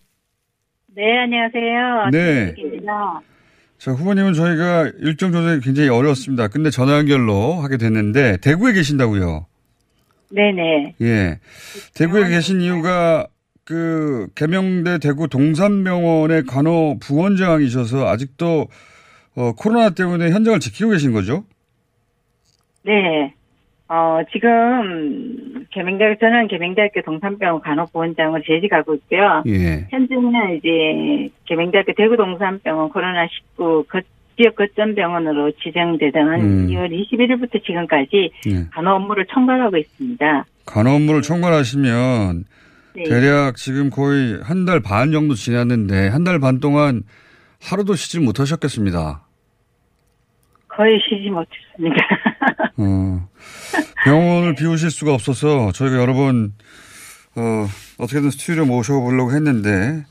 네, 0.94 1.20
안녕하세요. 1.20 2.10
네. 2.12 2.54
입니다 2.58 3.22
자, 3.78 3.92
후보님은 3.92 4.34
저희가 4.34 4.90
일정 4.98 5.32
조정이 5.32 5.60
굉장히 5.60 5.88
어려웠습니다. 5.88 6.48
근데 6.48 6.68
전화 6.68 6.98
연결로 6.98 7.62
하게 7.62 7.78
됐는데, 7.78 8.36
대구에 8.42 8.74
계신다고요? 8.74 9.46
네네. 10.30 10.94
예. 11.00 11.38
대구에 11.94 12.28
계신 12.28 12.60
이유가 12.60 13.26
그 13.64 14.28
개명대 14.34 14.98
대구 14.98 15.28
동산병원의 15.28 16.44
간호 16.44 16.98
부원장이셔서 17.00 18.06
아직도 18.06 18.68
어, 19.36 19.52
코로나 19.52 19.90
때문에 19.90 20.30
현장을 20.30 20.60
지키고 20.60 20.90
계신 20.90 21.12
거죠? 21.12 21.44
네. 22.82 23.34
어, 23.88 24.20
지금, 24.32 25.66
개명대, 25.70 26.16
저는 26.18 26.48
개명대학교 26.48 27.02
동산병원 27.02 27.60
간호부원장으로 27.60 28.42
재직하고 28.46 28.94
있고요. 28.94 29.42
예. 29.46 29.86
현재는 29.90 30.56
이제, 30.56 31.30
개명대학교 31.44 31.92
대구 31.94 32.16
동산병원 32.16 32.88
코로나 32.88 33.26
19 33.26 33.84
거, 33.88 34.00
지역 34.36 34.56
거점 34.56 34.94
병원으로 34.94 35.52
지정되던 35.62 36.40
음. 36.40 36.66
2월 36.68 36.90
21일부터 36.90 37.64
지금까지 37.64 38.30
예. 38.46 38.66
간호 38.72 38.92
업무를 38.92 39.24
총괄하고 39.32 39.76
있습니다. 39.76 40.44
간호 40.66 40.90
업무를 40.92 41.22
총괄하시면 41.22 42.44
네. 42.96 43.02
대략 43.04 43.56
지금 43.56 43.90
거의 43.90 44.40
한 44.42 44.64
달 44.64 44.80
반 44.80 45.12
정도 45.12 45.34
지났는데 45.34 46.08
한 46.08 46.24
달 46.24 46.38
반 46.40 46.60
동안 46.60 47.02
하루도 47.62 47.94
쉬지 47.96 48.20
못하셨겠습니다. 48.20 49.22
거의 50.68 50.98
쉬지 51.08 51.30
못했습니다. 51.30 51.96
어, 52.78 53.28
병원을 54.04 54.54
비우실 54.56 54.90
수가 54.90 55.14
없어서 55.14 55.70
저희가 55.72 55.96
여러 55.98 56.12
번, 56.14 56.52
어, 57.36 57.66
어떻게든 57.98 58.30
스튜디오 58.30 58.64
모셔보려고 58.64 59.32
했는데, 59.32 60.04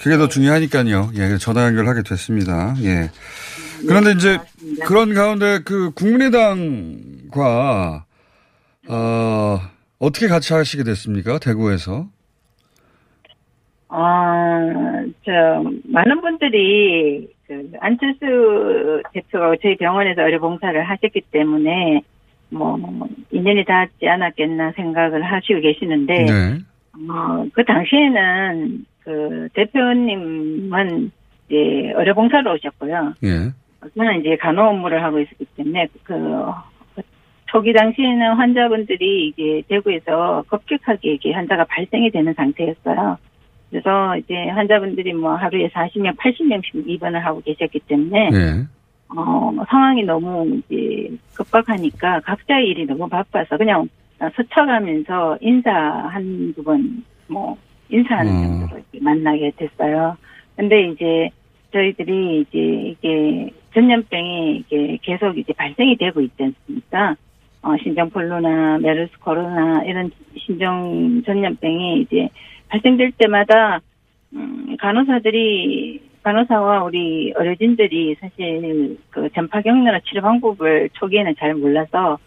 그게 0.00 0.16
더 0.16 0.28
중요하니까요. 0.28 1.10
예, 1.16 1.36
전화 1.38 1.66
연결하게 1.66 2.02
됐습니다. 2.02 2.74
예. 2.82 3.10
그런데 3.86 4.12
이제 4.12 4.38
그런 4.86 5.12
가운데 5.14 5.60
그 5.64 5.90
국민의당과, 5.92 7.34
어, 8.88 9.58
어떻게 9.98 10.28
같이 10.28 10.54
하시게 10.54 10.84
됐습니까? 10.84 11.38
대구에서. 11.38 12.06
어, 13.88 14.00
저, 15.24 15.30
많은 15.84 16.20
분들이, 16.22 17.28
그, 17.46 17.70
안철수 17.80 19.02
대표가 19.12 19.54
저희 19.62 19.76
병원에서 19.76 20.22
의료봉사를 20.22 20.82
하셨기 20.88 21.20
때문에, 21.30 22.02
뭐, 22.48 22.78
인연이 23.30 23.64
닿지 23.64 24.08
않았겠나 24.08 24.72
생각을 24.76 25.22
하시고 25.22 25.60
계시는데, 25.60 26.24
네. 26.24 26.58
어, 27.10 27.46
그 27.52 27.64
당시에는, 27.64 28.86
그, 29.04 29.48
대표님은, 29.54 31.10
이제, 31.46 31.92
의료봉사로 31.96 32.54
오셨고요. 32.54 33.14
예. 33.24 33.52
저는 33.96 34.20
이제 34.20 34.36
간호 34.36 34.62
업무를 34.62 35.02
하고 35.02 35.18
있었기 35.18 35.44
때문에, 35.56 35.88
그, 36.02 36.14
그 36.94 37.02
초기 37.46 37.72
당시에는 37.72 38.34
환자분들이 38.34 39.28
이제 39.28 39.62
대구에서 39.68 40.44
급격하게 40.48 41.14
이게 41.14 41.32
환자가 41.32 41.64
발생이 41.64 42.10
되는 42.10 42.32
상태였어요. 42.34 43.18
그래서 43.70 44.16
이제 44.18 44.34
환자분들이 44.50 45.14
뭐 45.14 45.34
하루에 45.34 45.68
40명, 45.68 46.16
80명씩 46.18 46.86
입원을 46.86 47.24
하고 47.24 47.40
계셨기 47.40 47.80
때문에 47.80 48.30
예. 48.34 48.66
어, 49.16 49.52
상황이 49.68 50.02
너무 50.04 50.60
이제 50.68 51.10
급박하니까 51.34 52.20
각자의 52.20 52.68
일이 52.68 52.84
너무 52.84 53.08
바빠서 53.08 53.56
그냥 53.56 53.88
스쳐가면서 54.36 55.38
인사 55.40 55.70
한두 55.70 56.62
번, 56.62 57.04
뭐, 57.28 57.56
인사하는 57.92 58.32
음. 58.32 58.42
정도로 58.60 58.82
만나게 59.00 59.52
됐어요. 59.56 60.16
근데 60.56 60.88
이제 60.88 61.30
저희들이 61.72 62.40
이제 62.40 62.58
이게 62.58 63.50
전염병이 63.74 64.56
이게 64.56 64.98
계속 65.02 65.36
이제 65.38 65.52
발생이 65.52 65.96
되고 65.96 66.20
있지 66.20 66.42
않습니까? 66.42 67.16
어, 67.62 67.76
신종플루나 67.82 68.78
메르스 68.78 69.18
코로나 69.20 69.82
이런 69.84 70.10
신종 70.36 71.22
전염병이 71.24 72.00
이제 72.02 72.28
발생될 72.68 73.12
때마다 73.18 73.80
음, 74.34 74.76
간호사들이 74.78 76.00
간호사와 76.22 76.84
우리 76.84 77.32
의료진들이 77.36 78.16
사실 78.20 78.96
그 79.10 79.28
전파 79.34 79.60
경로나 79.60 80.00
치료 80.00 80.22
방법을 80.22 80.90
초기에는 80.94 81.34
잘 81.38 81.54
몰라서 81.54 82.18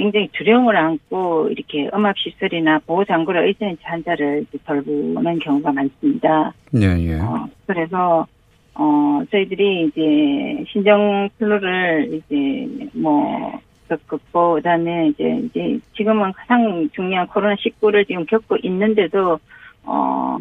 굉장히 0.00 0.28
두려움을 0.32 0.74
안고 0.74 1.50
이렇게 1.50 1.90
음압 1.92 2.16
시설이나 2.16 2.78
보호 2.86 3.04
장구를 3.04 3.46
의존한 3.46 3.76
환자를 3.82 4.46
돌보는 4.66 5.38
경우가 5.40 5.72
많습니다. 5.72 6.54
예, 6.74 6.86
예. 6.98 7.20
어, 7.20 7.46
그래서 7.66 8.26
어 8.74 9.20
저희들이 9.30 9.88
이제 9.88 10.64
신종 10.72 11.28
플루를 11.38 12.14
이제 12.14 12.88
뭐 12.94 13.60
겪고 14.08 14.54
그다음에 14.54 15.08
이제 15.08 15.42
이제 15.44 15.78
지금은 15.94 16.32
가장 16.32 16.88
중요한 16.94 17.26
코로나 17.26 17.54
19를 17.56 18.06
지금 18.06 18.24
겪고 18.24 18.56
있는데도 18.62 19.38
어 19.84 20.38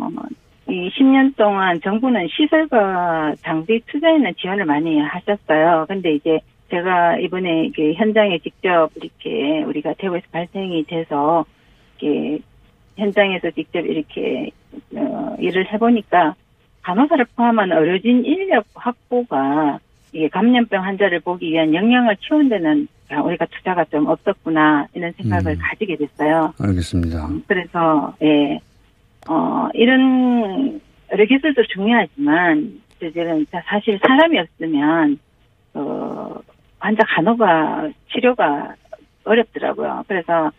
이 0.69 0.89
10년 0.91 1.35
동안 1.35 1.81
정부는 1.81 2.27
시설과 2.29 3.33
장비 3.41 3.81
투자에는 3.87 4.33
지원을 4.39 4.65
많이 4.65 4.99
하셨어요. 4.99 5.85
근데 5.87 6.13
이제 6.13 6.39
제가 6.69 7.17
이번에 7.17 7.65
이게 7.65 7.93
현장에 7.93 8.39
직접 8.39 8.89
이렇게 8.95 9.63
우리가 9.63 9.93
대구에서 9.97 10.25
발생이 10.31 10.85
돼서 10.85 11.45
이렇게 11.99 12.39
현장에서 12.97 13.51
직접 13.51 13.79
이렇게 13.79 14.51
어, 14.95 15.35
일을 15.39 15.71
해보니까 15.73 16.35
간호사를 16.81 17.25
포함한 17.35 17.71
의료진 17.71 18.25
인력 18.25 18.65
확보가 18.73 19.79
이게 20.11 20.27
감염병 20.29 20.83
환자를 20.83 21.19
보기 21.19 21.51
위한 21.51 21.73
영양을 21.73 22.15
키운 22.19 22.49
데는 22.49 22.87
우리가 23.23 23.45
투자가 23.45 23.85
좀 23.85 24.07
없었구나 24.07 24.87
이런 24.93 25.11
생각을 25.13 25.53
음. 25.53 25.59
가지게 25.61 25.95
됐어요. 25.97 26.53
알겠습니다. 26.59 27.27
음, 27.27 27.43
그래서 27.47 28.13
예, 28.21 28.59
어 29.27 29.67
이런 29.73 30.79
의료 31.11 31.25
기술도 31.25 31.63
중요하지만 31.73 32.81
이제는 33.01 33.45
사실 33.51 33.99
사람이 34.05 34.37
없으면 34.39 35.19
어 35.73 36.35
환자 36.79 37.03
간호가 37.05 37.89
치료가 38.11 38.75
어렵더라고요. 39.25 40.05
그래서 40.07 40.51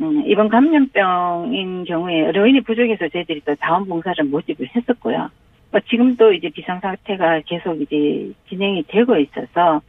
음, 0.00 0.22
이번 0.26 0.48
감염병인 0.48 1.84
경우에 1.84 2.26
의료인이 2.26 2.62
부족해서 2.62 3.08
저희들이 3.08 3.42
또 3.44 3.54
자원봉사를 3.56 4.24
모집을 4.24 4.68
했었고요. 4.74 5.30
뭐 5.70 5.80
지금도 5.88 6.32
이제 6.32 6.48
비상 6.50 6.80
사태가 6.80 7.42
계속 7.46 7.80
이제 7.80 8.32
진행이 8.48 8.84
되고 8.88 9.16
있어서 9.16 9.82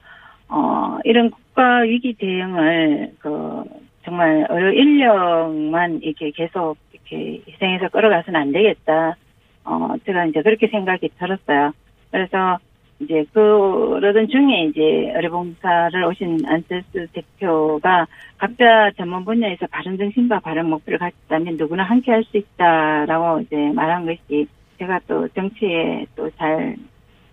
어 0.47 0.97
이런 1.03 1.31
국가 1.31 1.79
위기 1.79 2.13
대응을 2.13 3.13
그 3.19 3.63
정말 4.03 4.45
의료 4.49 4.71
인력만 4.71 6.01
이렇게 6.01 6.31
계속 6.31 6.77
이렇게 6.91 7.41
희생해서 7.47 7.89
끌어가서는 7.89 8.39
안 8.39 8.51
되겠다. 8.51 9.15
어 9.63 9.95
제가 10.05 10.25
이제 10.25 10.41
그렇게 10.41 10.67
생각이 10.67 11.09
들었어요. 11.19 11.71
그래서 12.11 12.57
이제 12.99 13.25
그러던 13.33 14.27
중에 14.29 14.69
이제 14.69 15.11
의료봉사를 15.15 16.03
오신 16.05 16.45
안철수 16.45 17.05
대표가 17.11 18.07
각자 18.37 18.89
전문 18.97 19.25
분야에서 19.25 19.67
바른 19.67 19.97
정신과 19.97 20.39
바른 20.39 20.69
목표를 20.69 20.99
갖다면 20.99 21.57
누구나 21.57 21.83
함께 21.83 22.11
할 22.11 22.23
수 22.23 22.37
있다라고 22.37 23.41
이제 23.41 23.55
말한 23.75 24.05
것이 24.05 24.47
제가 24.79 24.99
또 25.07 25.27
정치에 25.29 26.05
또 26.15 26.29
잘 26.37 26.75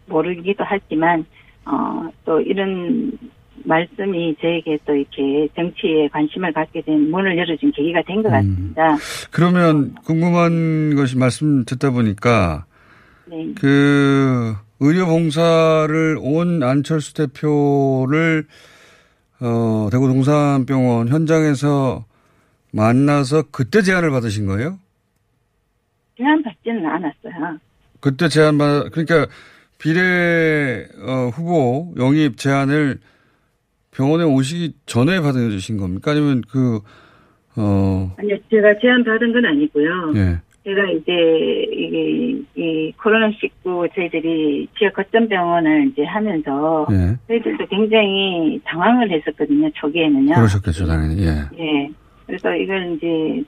모르기도 0.07 0.65
하지만 0.67 1.25
어, 1.65 2.09
또 2.25 2.41
이런 2.41 3.13
말씀이 3.65 4.35
저에게 4.41 4.79
또 4.85 4.95
이렇게 4.95 5.49
정치에 5.55 6.09
관심을 6.09 6.53
갖게 6.53 6.81
된 6.83 7.11
문을 7.11 7.39
열어준 7.39 7.71
계기가 7.73 8.03
된것 8.03 8.27
음. 8.27 8.31
같습니다. 8.33 8.97
그러면 9.31 9.95
궁금한 10.05 10.97
것이 10.97 11.17
말씀 11.17 11.65
듣다 11.65 11.91
보니까 11.91 12.65
네. 13.27 13.53
그 13.61 14.55
의료 14.83 15.07
봉사를 15.07 16.19
온 16.21 16.63
안철수 16.65 17.15
대표를 17.15 18.47
어 19.41 19.89
대구 19.93 20.09
동산병원 20.09 21.09
현장에서 21.09 22.05
만나서 22.73 23.45
그때 23.53 23.83
제안을 23.83 24.11
받으신 24.11 24.47
거예요? 24.47 24.79
제안 26.19 26.43
받지는 26.43 26.85
않았어요. 26.85 27.59
그때 28.01 28.29
제안 28.29 28.59
받 28.59 28.91
그러니까 28.91 29.29
비례 29.79 30.89
어, 31.01 31.29
후보 31.33 31.95
영입 31.97 32.37
제안을 32.37 32.99
병원에 33.93 34.25
오시기 34.25 34.75
전에 34.87 35.21
받으신 35.21 35.77
겁니까? 35.77 36.11
아니면 36.11 36.43
그 36.51 36.81
어, 37.55 38.15
아니요, 38.19 38.37
제가 38.51 38.79
제안 38.81 39.05
받은 39.05 39.33
건 39.33 39.45
아니고요. 39.45 40.13
예. 40.17 40.41
제가 40.65 40.91
이제 40.91 41.13
이게 41.73 42.41
이 42.55 42.93
코로나 42.93 43.31
19 43.33 43.89
저희들이 43.95 44.69
지역 44.79 44.95
거점 44.95 45.29
병원을 45.29 45.89
이제 45.89 46.05
하면서 46.05 46.87
예. 46.93 47.17
저희들도 47.27 47.67
굉장히 47.67 48.61
당황을 48.65 49.11
했었거든요. 49.11 49.69
초기에는요. 49.75 50.35
그러셨겠죠, 50.35 50.87
당연히. 50.87 51.21
예. 51.23 51.31
예. 51.59 51.91
그래서 52.27 52.55
이걸 52.55 52.95
이제 52.97 53.43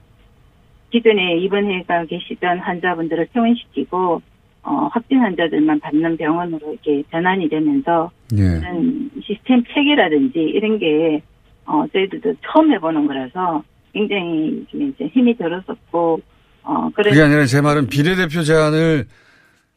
기존에 0.90 1.36
입원해가 1.38 2.04
계시던 2.06 2.58
환자분들을 2.58 3.28
퇴원시키고 3.32 4.20
어, 4.64 4.88
확진 4.92 5.20
환자들만 5.20 5.78
받는 5.80 6.16
병원으로 6.16 6.72
이렇게 6.72 7.04
전환이 7.12 7.48
되면서 7.48 8.10
예. 8.36 8.58
이런 8.58 9.10
시스템 9.22 9.62
체계라든지 9.72 10.40
이런 10.40 10.78
게 10.78 11.22
어, 11.66 11.84
저희들도 11.92 12.34
처음 12.42 12.72
해보는 12.72 13.06
거라서 13.06 13.62
굉장히 13.92 14.66
좀 14.68 14.82
이제 14.82 15.06
힘이 15.06 15.36
들었었고 15.36 16.20
어, 16.64 16.88
그게 16.90 17.10
그래서 17.10 17.24
아니라 17.24 17.44
제 17.46 17.60
말은 17.60 17.86
비례대표 17.88 18.42
제안을 18.42 19.06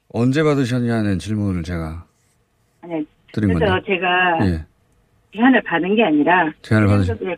언제 0.10 0.42
받으셨냐는 0.44 1.20
질문을 1.20 1.64
제가 1.64 2.06
아니, 2.82 3.06
드린 3.34 3.54
그래서 3.54 3.74
건데. 3.74 3.86
제가 3.86 4.38
예. 4.48 4.66
제안을 5.36 5.62
받은 5.64 5.96
게 5.96 6.04
아니라 6.04 6.52
제안을 6.62 7.38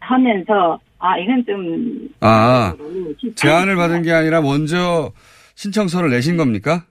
하면서 0.00 0.78
아 0.98 1.16
이건 1.18 1.44
좀 1.46 2.08
아, 2.20 2.74
시스템이 3.18 3.34
제안을 3.36 3.76
받은 3.76 4.02
게 4.02 4.12
아니라 4.12 4.42
먼저 4.42 5.10
신청서를 5.54 6.10
내신 6.10 6.36
겁니까? 6.36 6.84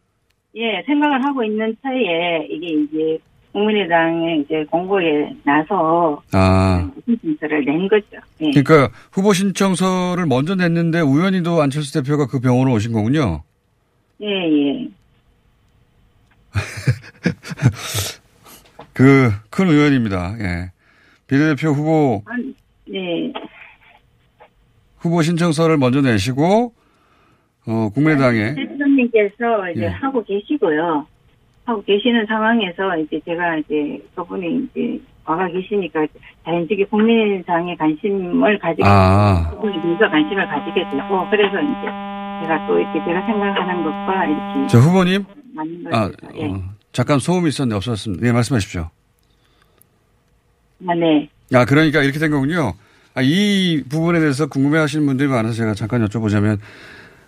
예, 0.55 0.81
생각을 0.87 1.23
하고 1.23 1.43
있는 1.43 1.75
차에 1.83 2.47
이게 2.49 2.67
이제 2.69 3.19
국민의당에 3.51 4.37
이제 4.37 4.63
공고에 4.69 5.33
나서 5.43 6.21
아. 6.33 6.89
신청서를 7.05 7.65
낸 7.65 7.87
거죠. 7.87 8.05
예. 8.41 8.51
그러니까 8.51 8.89
후보 9.11 9.33
신청서를 9.33 10.25
먼저 10.27 10.55
냈는데 10.55 11.01
우연히도 11.01 11.61
안철수 11.61 11.93
대표가 11.93 12.27
그 12.27 12.39
병원으로 12.39 12.75
오신 12.75 12.93
거군요. 12.93 13.41
예, 14.21 14.27
예. 14.27 14.87
그 18.93 19.31
큰 19.49 19.67
의원입니다. 19.67 20.35
예. 20.39 20.71
비례대표 21.27 21.69
후보 21.69 22.21
한, 22.25 22.53
네. 22.87 23.31
후보 24.97 25.21
신청서를 25.21 25.77
먼저 25.77 26.01
내시고 26.01 26.73
어 27.67 27.89
국민의당에 27.93 28.55
대표님께서 28.55 29.69
이제 29.75 29.83
예. 29.83 29.87
하고 29.87 30.23
계시고요. 30.23 31.05
하고 31.69 31.83
계시는 31.83 32.25
상황에서 32.25 32.97
이제 32.97 33.19
제가 33.25 33.57
이제 33.57 34.01
그분이 34.15 34.67
이제 34.73 34.99
와가 35.23 35.47
계시니까 35.47 36.07
자연스럽게 36.43 36.85
국민의당에 36.85 37.75
관심을 37.75 38.57
가지게 38.57 38.83
아. 38.83 39.51
대해서 39.61 40.09
관심을 40.09 40.47
가지게 40.47 40.89
되고 40.89 41.29
그래서 41.29 41.61
이제 41.61 41.85
제가 42.41 42.65
또 42.67 42.79
이렇게 42.79 42.99
제가 43.05 43.25
생각하는 43.27 43.83
것과 43.83 44.25
이렇게 44.25 44.67
저 44.67 44.79
후보님 44.79 45.23
아 45.91 46.09
예. 46.35 46.45
어, 46.47 46.61
잠깐 46.91 47.19
소음이 47.19 47.49
있었는데 47.49 47.75
없었습니다. 47.75 48.25
네 48.25 48.31
말씀하십시오. 48.31 48.89
아, 50.87 50.95
네. 50.95 51.29
아 51.53 51.65
그러니까 51.65 52.01
이렇게 52.01 52.17
된 52.17 52.31
거군요. 52.31 52.73
아, 53.13 53.21
이 53.21 53.83
부분에 53.89 54.19
대해서 54.19 54.47
궁금해하시는 54.47 55.05
분들이 55.05 55.27
많아서 55.27 55.53
제가 55.53 55.73
잠깐 55.73 56.03
여쭤보자면 56.07 56.57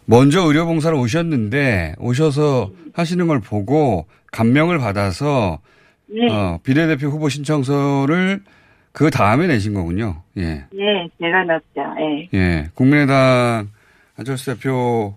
먼저 0.05 0.41
의료봉사를 0.41 0.97
오셨는데 0.97 1.95
오셔서 1.99 2.71
하시는 2.93 3.27
걸 3.27 3.39
보고 3.39 4.07
감명을 4.31 4.79
받아서 4.79 5.59
네. 6.07 6.31
어, 6.31 6.59
비례대표 6.63 7.07
후보 7.07 7.29
신청서를 7.29 8.43
그 8.91 9.09
다음에 9.09 9.47
내신 9.47 9.73
거군요. 9.73 10.23
예. 10.37 10.65
네, 10.71 11.09
제가 11.19 11.43
넣었죠. 11.45 12.29
예. 12.33 12.37
예. 12.37 12.69
국민의당 12.73 13.69
안철수 14.17 14.53
대표가 14.53 15.15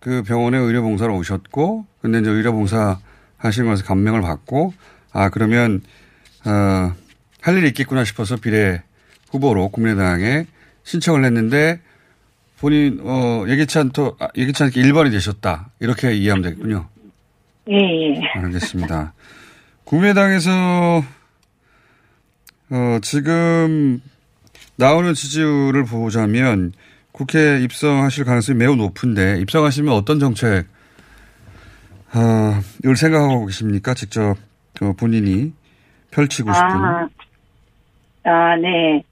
그 0.00 0.22
병원에 0.22 0.58
의료봉사로 0.58 1.16
오셨고, 1.16 1.86
근데 2.02 2.18
이제 2.18 2.30
의료봉사 2.30 2.98
것에 3.38 3.82
감명을 3.84 4.20
받고, 4.20 4.74
아, 5.12 5.30
그러면, 5.30 5.80
어, 6.44 6.92
할 7.40 7.56
일이 7.56 7.68
있겠구나 7.68 8.04
싶어서 8.04 8.36
비례 8.36 8.82
후보로 9.30 9.68
국민의당에 9.70 10.44
신청을 10.82 11.24
했는데, 11.24 11.80
본인, 12.58 13.00
어, 13.02 13.44
예기치 13.48 13.78
않도, 13.78 14.16
아, 14.18 14.28
예기치 14.36 14.62
않게 14.64 14.82
1번이 14.82 15.10
되셨다. 15.10 15.70
이렇게 15.80 16.14
이해하면 16.14 16.42
되겠군요. 16.42 16.86
예, 17.70 17.76
예. 17.76 18.20
알겠습니다. 18.34 19.12
국민의당에서 19.84 21.02
어, 22.70 22.98
지금 23.02 24.00
나오는 24.76 25.14
지지율을 25.14 25.84
보자면 25.84 26.72
국회 27.12 27.60
입성하실 27.60 28.24
가능성이 28.24 28.58
매우 28.58 28.74
높은데 28.74 29.38
입성하시면 29.40 29.92
어떤 29.94 30.18
정책 30.18 30.66
어, 32.14 32.60
을 32.84 32.96
생각하고 32.96 33.46
계십니까? 33.46 33.94
직접 33.94 34.36
그 34.78 34.92
본인이 34.94 35.52
펼치고 36.10 36.52
싶은. 36.52 36.68
아, 36.68 37.08
아, 38.24 38.56
네. 38.56 39.02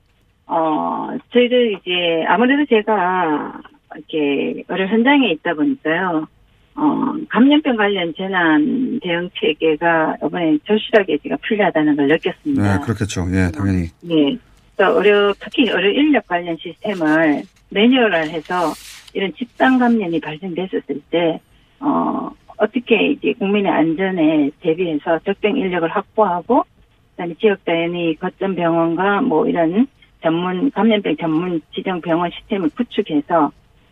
어, 0.46 1.08
저희들 1.32 1.72
이제, 1.72 2.24
아무래도 2.28 2.64
제가, 2.68 3.60
이렇게, 3.96 4.64
의료 4.68 4.86
현장에 4.86 5.30
있다 5.32 5.54
보니까요, 5.54 6.26
어, 6.74 7.12
감염병 7.28 7.76
관련 7.76 8.14
재난 8.16 8.98
대응 9.02 9.28
체계가 9.34 10.16
이번에 10.24 10.58
절실하게 10.66 11.18
제가 11.18 11.36
필요하다는 11.36 11.96
걸 11.96 12.08
느꼈습니다. 12.08 12.62
네, 12.62 12.84
그렇겠죠. 12.84 13.26
예, 13.32 13.50
당연히. 13.50 13.88
네. 14.02 14.38
또 14.76 14.98
의료, 14.98 15.32
특히 15.38 15.68
의료 15.68 15.90
인력 15.90 16.26
관련 16.26 16.56
시스템을 16.56 17.42
매뉴얼화해서 17.70 18.72
이런 19.12 19.32
집단 19.34 19.78
감염이 19.78 20.18
발생됐었을 20.20 21.00
때, 21.10 21.40
어, 21.80 22.30
어떻게 22.56 23.10
이제 23.10 23.34
국민의 23.38 23.70
안전에 23.70 24.50
대비해서 24.60 25.18
적정 25.20 25.56
인력을 25.56 25.86
확보하고, 25.88 26.64
그다음에 27.10 27.34
지역 27.34 27.64
단위 27.64 28.14
거점 28.16 28.54
병원과 28.54 29.20
뭐 29.22 29.46
이런 29.46 29.86
전문 30.22 30.70
감염병 30.70 31.16
전문 31.16 31.60
지정 31.74 32.00
병원 32.00 32.30
시스템을 32.30 32.70
구축해서 32.70 33.50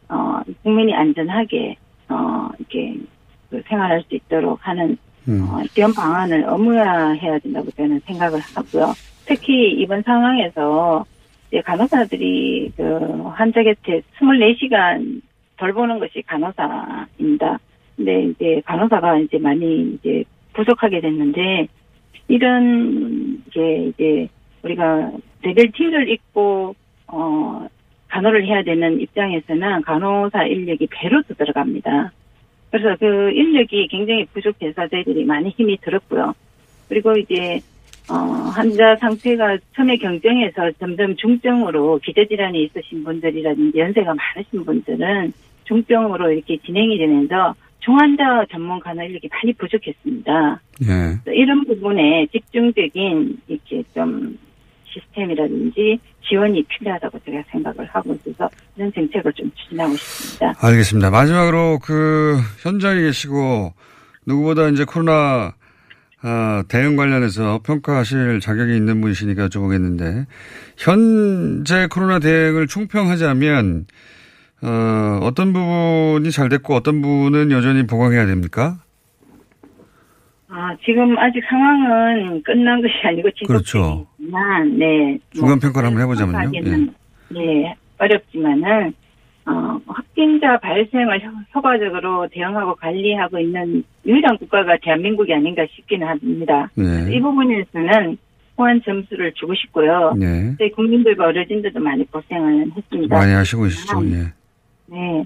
어 0.09 0.41
국민이 0.63 0.95
안전하게 0.95 1.77
어 2.11 2.51
이렇게 2.59 2.97
그 3.51 3.63
생활할 3.69 4.03
수 4.09 4.15
있도록 4.15 4.59
하는 4.63 4.97
음. 5.29 5.47
어, 5.49 5.63
이런 5.77 5.93
방안을 5.95 6.45
의무화해야 6.49 7.39
된다고 7.39 7.71
저는 7.73 8.01
생각을 8.07 8.41
하고요. 8.41 8.95
특히 9.27 9.73
이번 9.73 10.03
상황에서 10.03 11.05
이제 11.49 11.61
간호사들이 11.63 12.73
그 12.77 13.23
환자 13.35 13.63
곁에 13.63 14.03
24시간 14.19 15.21
돌보는 15.57 15.99
것이 15.99 16.23
간호사입니다. 16.23 17.59
근데 17.97 18.25
이제 18.25 18.63
간호사가 18.65 19.19
이제 19.19 19.39
많이 19.39 19.93
이제 19.95 20.25
부족하게 20.55 21.01
됐는데 21.01 21.69
이런 22.29 23.43
게 23.51 23.87
이제 23.89 24.29
우리가 24.63 25.13
레벨 25.43 25.71
T를 25.73 26.09
입고 26.09 26.75
어 27.09 27.67
간호를 28.11 28.45
해야 28.45 28.63
되는 28.63 29.01
입장에서는 29.01 29.83
간호사 29.83 30.45
인력이 30.45 30.89
배로 30.91 31.23
더 31.23 31.35
들어갑니다. 31.35 32.13
그래서 32.71 32.97
그 32.99 33.31
인력이 33.31 33.89
굉장히 33.89 34.27
부족해서 34.27 34.89
저희들이 34.89 35.25
많이 35.25 35.51
힘이 35.51 35.79
들었고요. 35.81 36.35
그리고 36.89 37.17
이제 37.17 37.61
어 38.11 38.15
환자 38.15 38.97
상태가 38.97 39.57
처음에 39.75 39.97
경정에서 39.97 40.73
점점 40.79 41.15
중증으로 41.17 42.01
기저질환이 42.03 42.65
있으신 42.65 43.05
분들이라든지 43.05 43.79
연세가 43.79 44.15
많으신 44.15 44.65
분들은 44.65 45.33
중증으로 45.65 46.33
이렇게 46.33 46.57
진행이 46.59 46.99
되면서 46.99 47.55
중환자 47.81 48.47
전문 48.51 48.81
간호 48.81 49.05
인력이 49.05 49.29
많이 49.31 49.53
부족했습니다. 49.53 50.61
예. 50.83 51.33
이런 51.33 51.65
부분에 51.65 52.27
집중적인 52.33 53.39
이렇게 53.49 53.83
좀 53.95 54.37
시스템이라든지 54.93 55.99
지원이 56.29 56.65
필요하다고 56.65 57.19
제가 57.25 57.43
생각을 57.51 57.87
하고 57.87 58.15
있어서 58.15 58.49
이런 58.77 58.93
정책을 58.93 59.33
좀 59.33 59.51
추진하고 59.57 59.97
싶습니다. 59.97 60.55
알겠습니다. 60.59 61.11
마지막으로 61.11 61.79
그 61.83 62.39
현장에 62.63 63.01
계시고 63.03 63.73
누구보다 64.27 64.69
이제 64.69 64.85
코로나 64.85 65.55
아, 66.23 66.63
대응 66.69 66.97
관련해서 66.97 67.61
평가하실 67.65 68.41
자격이 68.41 68.77
있는 68.77 69.01
분이시니까 69.01 69.49
여쭤보겠는데 69.49 70.27
현재 70.77 71.87
코로나 71.91 72.19
대응을 72.19 72.67
총평하자면 72.67 73.87
어, 74.63 75.19
어떤 75.23 75.53
부분이 75.55 76.31
잘 76.31 76.51
됐고 76.51 76.75
어떤 76.75 77.01
부분은 77.01 77.51
여전히 77.51 77.87
보강해야 77.87 78.27
됩니까? 78.27 78.79
아, 80.53 80.77
지금 80.85 81.17
아직 81.19 81.41
상황은 81.49 82.43
끝난 82.43 82.83
것이 82.83 82.93
아니고 83.05 83.29
그렇죠. 83.47 84.07
지속되지만, 84.19 84.79
네. 84.79 85.19
중간 85.33 85.61
평가를 85.61 85.87
한번 85.89 86.03
해보자면요. 86.03 86.51
평가하기는, 86.51 86.95
네. 87.31 87.75
어렵지만은, 87.99 88.93
어, 89.47 89.81
확진자 89.87 90.59
발생을 90.59 91.25
효- 91.25 91.31
효과적으로 91.55 92.27
대응하고 92.33 92.75
관리하고 92.77 93.39
있는 93.39 93.85
유일한 94.05 94.37
국가가 94.39 94.77
대한민국이 94.83 95.33
아닌가 95.33 95.65
싶기는 95.75 96.07
합니다. 96.07 96.69
네. 96.75 97.15
이 97.15 97.21
부분에서는 97.21 98.19
호환 98.59 98.81
점수를 98.85 99.33
주고 99.35 99.55
싶고요. 99.55 100.15
네. 100.19 100.55
저희 100.59 100.71
국민들과 100.73 101.27
어르신들도 101.27 101.81
많이 101.81 102.05
고생을 102.11 102.67
했습니다. 102.77 103.17
많이 103.17 103.33
하시고 103.33 103.63
계시죠. 103.63 104.05
예. 104.07 104.25
네. 104.87 105.25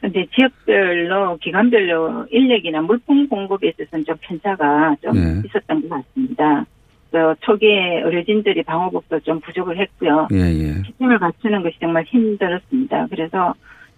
근데 0.00 0.26
지역별로, 0.34 1.38
기관별로 1.38 2.26
인력이나 2.30 2.82
물품 2.82 3.28
공급에 3.28 3.68
있어서는 3.68 4.04
좀 4.04 4.16
편차가 4.20 4.96
좀 5.02 5.14
네. 5.14 5.42
있었던 5.46 5.88
것 5.88 5.88
같습니다. 5.88 6.66
그 7.10 7.34
초기에 7.40 8.02
어르신들이 8.02 8.62
방호복도 8.62 9.20
좀 9.20 9.40
부족을 9.40 9.78
했고요. 9.78 10.28
예, 10.32 10.38
예. 10.38 10.74
시스템을 10.84 11.18
갖추는 11.18 11.62
것이 11.62 11.76
정말 11.80 12.04
힘들었습니다. 12.04 13.06
그래서 13.08 13.54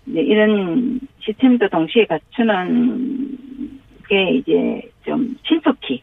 이제 0.07 0.21
이런 0.21 1.01
시스템도 1.21 1.69
동시에 1.69 2.07
갖추는 2.07 3.39
게 4.09 4.31
이제 4.35 4.83
좀 5.05 5.35
신속히 5.47 6.03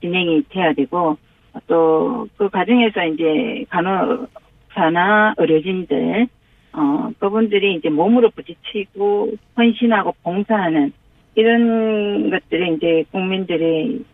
진행이 0.00 0.42
돼야 0.50 0.72
되고 0.72 1.16
또 1.66 2.02
그 2.36 2.48
과정에서 2.48 3.04
이제 3.06 3.64
간호사나 3.70 5.34
의료진들 5.38 6.26
어 6.74 7.10
그분들이 7.18 7.74
이제 7.74 7.88
몸으로 7.90 8.30
부딪히고 8.30 9.32
헌신하고 9.56 10.14
봉사하는 10.22 10.92
이런 11.34 12.30
것들이 12.30 12.74
이제 12.74 13.04
국민들이 13.10 14.04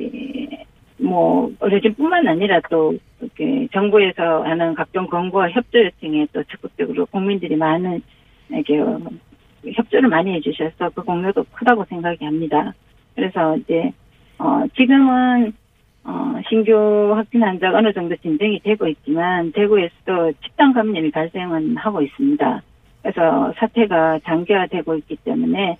예, 0.00 0.64
뭐 0.98 1.50
의료진뿐만 1.60 2.26
아니라 2.26 2.60
또 2.70 2.94
이렇게 3.20 3.68
정부에서 3.72 4.42
하는 4.42 4.74
각종 4.74 5.06
권고와 5.06 5.50
협조 5.50 5.84
요청에 5.84 6.26
또 6.32 6.42
적극적으로 6.44 7.06
국민들이 7.06 7.56
많은 7.56 8.02
이게 8.52 8.78
어, 8.78 9.00
협조를 9.64 10.08
많이 10.08 10.32
해주셔서 10.34 10.90
그 10.90 11.02
공로도 11.02 11.44
크다고 11.52 11.84
생각이 11.84 12.24
합니다. 12.24 12.74
그래서 13.14 13.56
이제 13.56 13.92
어 14.38 14.64
지금은 14.76 15.52
어 16.08 16.40
신규 16.48 17.12
확진 17.16 17.42
환자가 17.42 17.78
어느 17.78 17.92
정도 17.92 18.14
진정이 18.16 18.60
되고 18.60 18.86
있지만 18.86 19.50
대구에서도 19.52 20.32
집단 20.44 20.72
감염이 20.72 21.10
발생은 21.10 21.76
하고 21.76 22.00
있습니다. 22.00 22.62
그래서 23.02 23.52
사태가 23.58 24.20
장기화되고 24.24 24.96
있기 24.96 25.16
때문에 25.24 25.78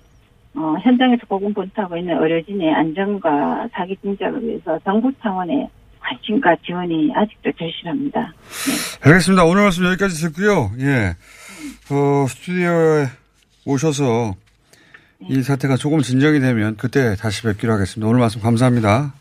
어, 0.55 0.75
현장에서 0.81 1.25
고군분투하고 1.27 1.97
있는 1.97 2.21
의료진의 2.21 2.73
안전과 2.73 3.67
사기 3.73 3.95
진작을 3.97 4.43
위해서 4.43 4.79
정부 4.83 5.11
차원의 5.21 5.69
관심과 5.99 6.55
지원이 6.65 7.11
아직도 7.15 7.51
절실합니다. 7.57 8.33
알겠습니다. 9.03 9.45
오늘 9.45 9.63
말씀 9.63 9.85
여기까지 9.85 10.15
듣고요. 10.23 10.71
예. 10.79 11.15
어, 11.91 12.27
스튜디오에 12.27 13.05
오셔서 13.65 14.33
이 15.29 15.41
사태가 15.41 15.75
조금 15.75 16.01
진정이 16.01 16.39
되면 16.39 16.75
그때 16.77 17.15
다시 17.15 17.43
뵙기로 17.43 17.73
하겠습니다. 17.73 18.07
오늘 18.07 18.19
말씀 18.19 18.41
감사합니다. 18.41 19.13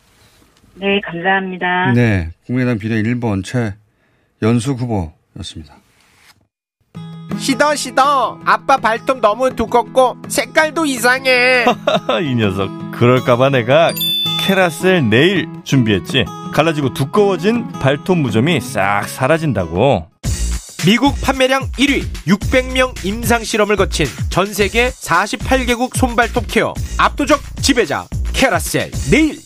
네, 0.78 1.00
감사합니다. 1.00 1.92
네. 1.94 2.30
국민의당 2.46 2.78
비례 2.78 3.02
1번 3.02 3.42
최연수 3.44 4.72
후보였습니다. 4.72 5.76
시더 7.38 7.74
시더 7.74 8.40
아빠 8.44 8.76
발톱 8.78 9.20
너무 9.20 9.54
두껍고 9.54 10.16
색깔도 10.28 10.86
이상해 10.86 11.66
이 12.22 12.34
녀석 12.34 12.70
그럴까봐 12.92 13.50
내가 13.50 13.92
캐라셀 14.46 15.10
네일 15.10 15.46
준비했지 15.64 16.24
갈라지고 16.54 16.94
두꺼워진 16.94 17.68
발톱 17.72 18.18
무좀이 18.18 18.60
싹 18.60 19.06
사라진다고 19.06 20.08
미국 20.86 21.20
판매량 21.20 21.62
1위 21.72 22.04
600명 22.26 23.04
임상 23.04 23.44
실험을 23.44 23.76
거친 23.76 24.06
전 24.30 24.46
세계 24.46 24.88
48개국 24.88 25.96
손발톱 25.96 26.46
케어 26.48 26.72
압도적 26.96 27.40
지배자 27.60 28.06
캐라셀 28.32 28.90
네일 29.10 29.45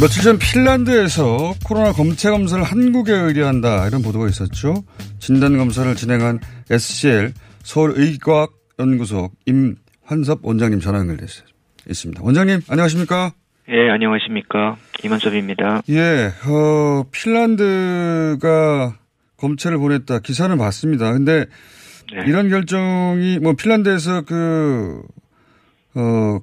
며칠 0.00 0.22
전 0.22 0.38
핀란드에서 0.38 1.54
코로나 1.64 1.92
검체 1.92 2.28
검사를 2.30 2.62
한국에 2.62 3.12
의뢰한다 3.12 3.86
이런 3.86 4.02
보도가 4.02 4.28
있었죠. 4.28 4.84
진단 5.18 5.56
검사를 5.56 5.94
진행한 5.94 6.40
SCL 6.68 7.32
서울의과학연구소 7.62 9.30
임환섭 9.46 10.40
원장님 10.44 10.80
전화 10.80 10.98
연결돼 10.98 11.26
있습니다. 11.88 12.22
원장님 12.22 12.60
안녕하십니까? 12.68 13.32
예, 13.70 13.88
안녕하십니까. 13.90 14.76
김한섭입니다. 14.92 15.82
예, 15.88 16.32
어, 16.46 17.04
핀란드가 17.10 18.98
검체를 19.38 19.78
보냈다 19.78 20.18
기사는 20.18 20.58
봤습니다. 20.58 21.12
근데 21.12 21.46
네. 22.12 22.24
이런 22.26 22.50
결정이 22.50 23.38
뭐 23.38 23.54
핀란드에서 23.54 24.22
그 24.22 25.02
어, 25.94 26.40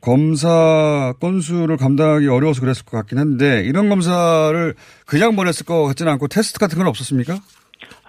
검사 0.00 1.12
건수를 1.20 1.76
감당하기 1.76 2.28
어려워서 2.28 2.60
그랬을 2.60 2.84
것 2.84 2.96
같긴 2.98 3.18
한데 3.18 3.62
이런 3.64 3.88
검사를 3.88 4.74
그냥 5.06 5.36
보냈을 5.36 5.66
것 5.66 5.84
같지는 5.86 6.12
않고 6.12 6.28
테스트 6.28 6.58
같은 6.58 6.78
건 6.78 6.86
없었습니까? 6.86 7.34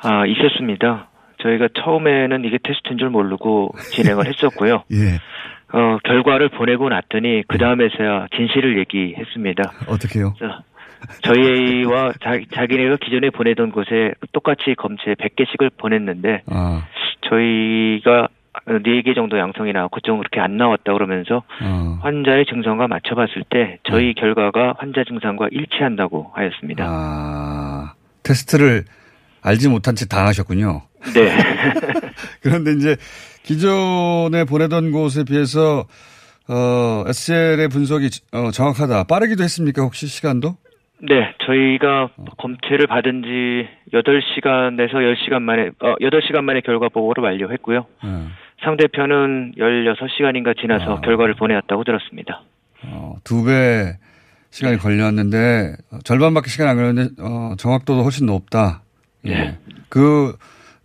아, 0.02 0.26
있었습니다. 0.26 1.10
저희가 1.42 1.70
처음에는 1.82 2.44
이게 2.46 2.58
테스트인 2.64 2.98
줄 2.98 3.10
모르고 3.10 3.72
진행을 3.92 4.28
했었고요. 4.32 4.84
예. 4.92 5.18
어, 5.72 5.98
결과를 6.04 6.50
보내고 6.50 6.90
났더니 6.90 7.44
그 7.48 7.58
다음에서야 7.58 8.28
진실을 8.36 8.80
얘기했습니다. 8.80 9.72
어떻게요? 9.88 10.34
자, 10.40 10.62
저희와 11.24 12.14
자, 12.22 12.40
자기네가 12.54 12.98
기존에 12.98 13.30
보내던 13.30 13.72
곳에 13.72 14.14
똑같이 14.34 14.76
검체 14.78 15.14
100개씩을 15.14 15.72
보냈는데 15.78 16.42
아, 16.48 16.86
저희가 17.30 18.28
4개 18.68 19.16
정도 19.16 19.38
양성이 19.38 19.72
나왔고 19.74 19.99
좀 20.01 20.18
그렇게 20.20 20.39
안 20.39 20.57
나왔다 20.57 20.93
그러면서 20.93 21.43
어. 21.62 21.99
환자의 22.01 22.45
증상과 22.45 22.88
맞춰봤을 22.88 23.43
때 23.49 23.80
저희 23.89 24.14
결과가 24.14 24.76
환자 24.78 25.03
증상과 25.03 25.47
일치한다고 25.51 26.32
하였습니다. 26.34 26.86
아, 26.88 27.93
테스트를 28.24 28.84
알지 29.41 29.70
못한 29.70 29.95
채 29.95 30.05
당하셨군요. 30.05 30.82
네. 31.14 31.30
그런데 32.41 32.72
이제 32.74 32.95
기존에 33.43 34.43
보내던 34.43 34.91
곳에 34.91 35.24
비해서 35.24 35.86
어, 36.49 37.03
SL의 37.07 37.68
분석이 37.70 38.10
어, 38.34 38.51
정확하다. 38.51 39.03
빠르기도 39.03 39.43
했습니까? 39.43 39.84
혹시 39.84 40.07
시간도? 40.07 40.57
네, 41.01 41.34
저희가 41.45 42.10
검체를 42.38 42.88
받은 42.88 43.22
지 43.24 43.68
8시간에서 43.93 44.95
10시간 44.95 45.41
만에, 45.43 45.70
어, 45.80 45.95
8시간 46.01 46.41
만에 46.41 46.62
결과 46.62 46.89
보고를 46.89 47.24
완료했고요. 47.24 47.86
어. 48.03 48.28
상대편은 48.64 49.53
16시간인가 49.57 50.60
지나서 50.60 50.97
아. 50.97 51.01
결과를 51.01 51.36
보내왔다고 51.36 51.84
들었습니다. 51.84 52.43
어, 52.84 53.16
두배 53.24 53.97
시간이 54.51 54.78
걸렸는데 54.78 55.76
어, 55.91 55.99
절반밖에 56.03 56.49
시간이 56.49 56.70
안 56.70 56.76
걸렸는데 56.78 57.22
어, 57.22 57.55
정확도도 57.57 58.03
훨씬 58.03 58.26
높다. 58.26 58.84
예. 59.26 59.30
네. 59.30 59.57
그 59.89 60.36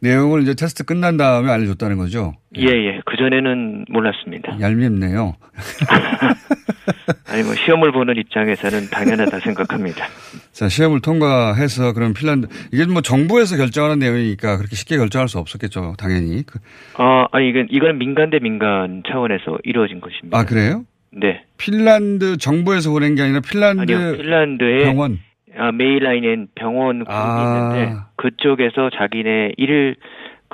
내용을 0.01 0.43
이제 0.43 0.55
테스트 0.55 0.85
끝난 0.85 1.17
다음에 1.17 1.51
알려줬다는 1.51 1.97
거죠. 1.97 2.35
예, 2.59 2.67
예. 2.69 3.01
그전에는 3.05 3.87
몰랐습니다. 3.89 4.59
얄밉네요. 4.61 5.35
아니, 7.29 7.43
뭐, 7.43 7.55
시험을 7.55 7.93
보는 7.93 8.17
입장에서는 8.17 8.91
당연하다 8.91 9.41
생각합니다. 9.47 10.07
자, 10.53 10.69
시험을 10.69 11.01
통과해서 11.01 11.93
그럼 11.93 12.15
핀란드, 12.15 12.47
이게 12.73 12.85
뭐 12.87 13.03
정부에서 13.03 13.57
결정하는 13.57 13.99
내용이니까 13.99 14.57
그렇게 14.57 14.77
쉽게 14.77 14.97
결정할 14.97 15.29
수 15.29 15.39
없었겠죠, 15.39 15.95
당연히. 15.99 16.45
그- 16.47 16.59
아, 16.97 17.27
아니, 17.33 17.49
이건, 17.49 17.67
이거는 17.71 17.99
민간 17.99 18.31
대 18.31 18.39
민간 18.39 19.03
차원에서 19.09 19.59
이루어진 19.65 20.01
것입니다. 20.01 20.39
아, 20.39 20.45
그래요? 20.45 20.85
네. 21.11 21.43
핀란드 21.59 22.37
정부에서 22.39 22.91
보낸 22.91 23.15
게 23.15 23.23
아니라 23.23 23.41
핀란드 23.41 23.81
아니요. 23.93 24.17
핀란드의 24.17 24.85
병원. 24.85 25.19
아, 25.57 25.71
메일라인엔 25.71 26.49
병원 26.57 27.05
그룹이 27.05 27.13
아. 27.17 27.71
있는데 27.77 27.97
그쪽에서 28.17 28.91
자기네 28.99 29.53
일 29.57 29.95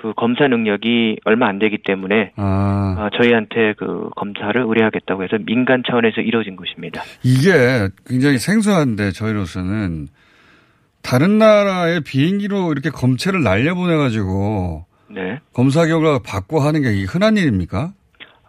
그 0.01 0.13
검사 0.17 0.47
능력이 0.49 1.19
얼마 1.25 1.47
안 1.49 1.59
되기 1.59 1.79
때문에 1.85 2.33
아, 2.37 2.97
어, 2.99 3.11
저희한테 3.21 3.75
그 3.77 4.09
검사를 4.17 4.61
의뢰하겠다고 4.61 5.25
해서 5.25 5.37
민간 5.45 5.83
차원에서 5.87 6.21
이루어진 6.23 6.57
것입니다. 6.57 7.03
이게 7.23 7.89
굉장히 8.07 8.39
생소한데 8.39 9.11
저희로서는 9.13 10.07
다른 11.03 11.39
나라의 11.39 12.03
비행기로 12.03 12.73
이렇게 12.73 12.91
검체를 12.91 13.43
날려보내가지고 13.43 14.85
네. 15.11 15.41
검사 15.55 15.87
결과 15.87 16.21
받고 16.25 16.61
하는 16.61 16.83
게 16.83 16.89
흔한 17.09 17.37
일입니까? 17.37 17.93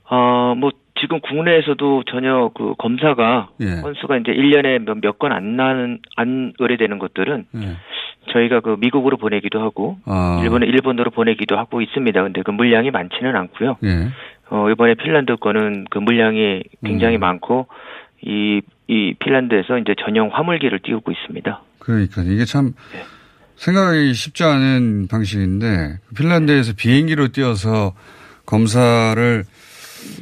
어, 0.10 0.54
뭐 0.56 0.72
지금 1.00 1.20
국내에서도 1.22 2.04
전혀 2.12 2.52
그 2.54 2.76
검사가 2.78 3.50
예. 3.62 3.82
건수가 3.82 4.18
이제 4.18 4.32
1년에 4.34 4.80
몇 5.02 5.18
건 5.18 5.32
안 5.32 5.56
나는 5.56 6.00
안 6.16 6.54
의뢰되는 6.60 7.00
것들은 7.00 7.46
예. 7.56 7.78
저희가 8.30 8.62
그 8.62 8.78
미국으로 8.80 9.18
보내기도 9.18 9.62
하고 9.62 9.98
아. 10.06 10.40
일본에 10.44 10.68
일본으로 10.68 11.12
보내기도 11.12 11.58
하고 11.58 11.82
있습니다. 11.82 12.22
근데 12.24 12.42
그 12.44 12.52
물량이 12.52 12.92
많지는 12.92 13.36
않고요. 13.36 13.78
예. 13.84 14.10
어, 14.50 14.70
이번에 14.70 14.96
핀란드 14.96 15.38
거는 15.38 15.86
그 15.90 15.98
물량이 15.98 16.64
굉장히 16.84 17.18
음. 17.18 17.22
많고 17.22 17.68
이, 18.22 18.62
이 18.88 19.14
핀란드에서 19.20 19.80
이제 19.80 19.96
전용 20.04 20.30
화물기를 20.32 20.80
띄우고 20.84 21.12
있습니다. 21.12 21.62
그러니까 21.80 22.22
이게 22.24 22.46
참 22.46 22.74
네. 22.94 23.04
생각하기 23.56 24.14
쉽지 24.14 24.44
않은 24.44 25.08
방식인데 25.08 26.00
핀란드에서 26.18 26.74
비행기로 26.78 27.30
뛰어서 27.30 27.94
검사를 28.46 29.44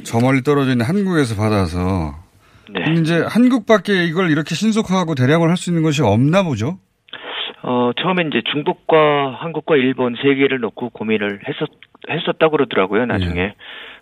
저 0.04 0.20
멀리 0.20 0.42
떨어져 0.42 0.72
있는 0.72 0.86
한국에서 0.86 1.36
받아서 1.36 2.14
네. 2.72 3.00
이제 3.00 3.24
한국밖에 3.26 4.04
이걸 4.04 4.30
이렇게 4.30 4.54
신속하고 4.54 5.14
대량으로 5.14 5.50
할수 5.50 5.70
있는 5.70 5.82
것이 5.82 6.02
없나 6.02 6.42
보죠. 6.42 6.78
어, 7.62 7.90
처음에 8.00 8.24
이제 8.28 8.42
중국과 8.50 9.36
한국과 9.38 9.76
일본 9.76 10.16
세 10.22 10.34
개를 10.34 10.60
놓고 10.60 10.90
고민을 10.90 11.40
했었, 11.46 11.68
했었다고 12.08 12.52
그러더라고요, 12.52 13.06
나중에. 13.06 13.54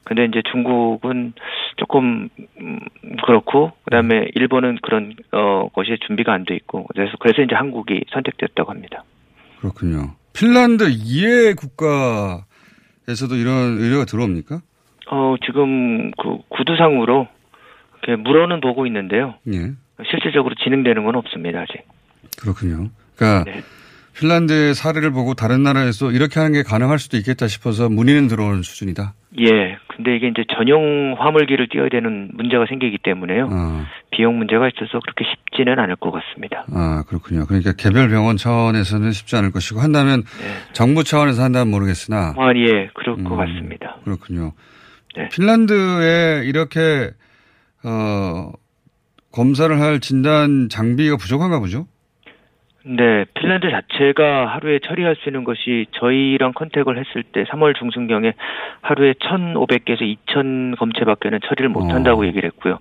근데 0.04 0.24
이제 0.24 0.42
중국은 0.50 1.32
조금, 1.76 2.28
음, 2.60 2.78
그렇고, 3.26 3.72
그 3.84 3.90
다음에 3.90 4.28
일본은 4.34 4.78
그런, 4.82 5.14
어, 5.32 5.68
것이 5.74 5.98
준비가 6.06 6.32
안 6.32 6.44
돼 6.44 6.54
있고, 6.54 6.86
그래서, 6.86 7.16
그래서 7.18 7.42
이제 7.42 7.54
한국이 7.54 8.04
선택됐다고 8.12 8.70
합니다. 8.70 9.04
그렇군요. 9.60 10.14
핀란드 10.32 10.84
이해 10.90 11.52
국가에서도 11.54 13.34
이런 13.34 13.78
의뢰가 13.78 14.04
들어옵니까? 14.04 14.60
어, 15.10 15.34
지금 15.44 16.10
그 16.12 16.38
구두상으로 16.48 17.26
이렇게 18.02 18.22
물어는 18.22 18.60
보고 18.60 18.86
있는데요. 18.86 19.34
예. 19.48 19.72
실질적으로 20.08 20.54
진행되는 20.54 21.04
건 21.04 21.16
없습니다, 21.16 21.60
아직. 21.62 21.82
그렇군요. 22.40 22.90
그러니까 23.18 23.50
네. 23.50 23.62
핀란드의 24.18 24.74
사례를 24.74 25.12
보고 25.12 25.34
다른 25.34 25.62
나라에서 25.62 26.10
이렇게 26.10 26.40
하는 26.40 26.52
게 26.52 26.62
가능할 26.62 26.98
수도 26.98 27.16
있겠다 27.16 27.46
싶어서 27.46 27.88
문의는 27.88 28.26
들어오는 28.26 28.62
수준이다. 28.62 29.14
예. 29.40 29.78
근데 29.88 30.16
이게 30.16 30.28
이제 30.28 30.44
전용 30.56 31.14
화물기를 31.18 31.68
띄워야 31.68 31.88
되는 31.88 32.30
문제가 32.34 32.66
생기기 32.68 32.98
때문에요. 33.02 33.48
아, 33.50 33.86
비용 34.10 34.38
문제가 34.38 34.68
있어서 34.68 34.98
그렇게 35.00 35.24
쉽지는 35.24 35.78
않을 35.78 35.96
것 35.96 36.10
같습니다. 36.10 36.64
아, 36.72 37.04
그렇군요. 37.06 37.46
그러니까 37.46 37.72
개별 37.76 38.08
병원 38.08 38.36
차원에서는 38.36 39.12
쉽지 39.12 39.36
않을 39.36 39.52
것이고 39.52 39.80
한다면 39.80 40.22
정부 40.72 41.04
차원에서 41.04 41.42
한다면 41.42 41.70
모르겠으나 41.70 42.34
아, 42.36 42.52
예. 42.56 42.90
그럴 42.94 43.22
것 43.22 43.32
음. 43.32 43.36
같습니다. 43.36 43.96
그렇군요. 44.04 44.52
네. 45.16 45.28
핀란드에 45.28 46.42
이렇게 46.44 47.10
어 47.84 48.52
검사를 49.32 49.80
할 49.80 50.00
진단 50.00 50.68
장비가 50.68 51.16
부족한가 51.16 51.60
보죠? 51.60 51.86
네, 52.84 53.24
핀란드 53.34 53.68
자체가 53.70 54.46
하루에 54.54 54.78
처리할 54.86 55.16
수 55.16 55.28
있는 55.28 55.44
것이 55.44 55.86
저희랑 55.98 56.52
컨택을 56.54 56.98
했을 56.98 57.24
때 57.24 57.44
3월 57.44 57.76
중순경에 57.76 58.32
하루에 58.82 59.14
1,500개에서 59.14 60.02
2,000 60.02 60.76
검체밖에는 60.76 61.40
처리를 61.48 61.68
못 61.70 61.92
한다고 61.92 62.24
얘기를 62.26 62.48
했고요. 62.50 62.78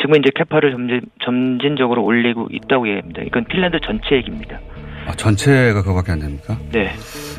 지금 0.00 0.16
이제 0.16 0.30
캐파를 0.34 0.70
점진, 0.70 1.00
점진적으로 1.24 2.04
올리고 2.04 2.48
있다고 2.52 2.88
얘기합니다. 2.88 3.22
이건 3.22 3.44
핀란드 3.44 3.80
전체 3.84 4.14
얘기입니다. 4.16 4.58
아, 5.06 5.12
전체가 5.12 5.82
그거밖에 5.82 6.12
안 6.12 6.20
됩니까? 6.20 6.56
네. 6.70 6.90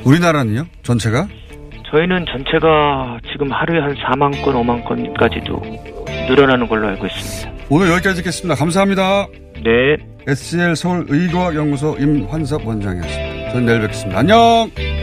우리나라는요? 0.06 0.66
전체가? 0.84 1.28
저희는 1.92 2.26
전체가 2.26 3.20
지금 3.32 3.52
하루에 3.52 3.80
한 3.80 3.96
4만 3.96 4.44
건, 4.44 4.56
5만 4.56 4.84
건까지도 4.84 5.62
늘어나는 6.28 6.68
걸로 6.68 6.88
알고 6.88 7.06
있습니다. 7.06 7.66
오늘 7.70 7.90
여기까지 7.92 8.18
듣겠습니다. 8.18 8.56
감사합니다. 8.56 9.28
네. 9.64 9.98
SCL 10.28 10.76
서울 10.76 11.06
의과학연구소 11.08 11.98
임환석 12.00 12.66
원장이었습니다. 12.66 13.52
저는 13.52 13.66
내일 13.66 13.82
뵙겠습니다. 13.82 14.20
안녕! 14.20 15.01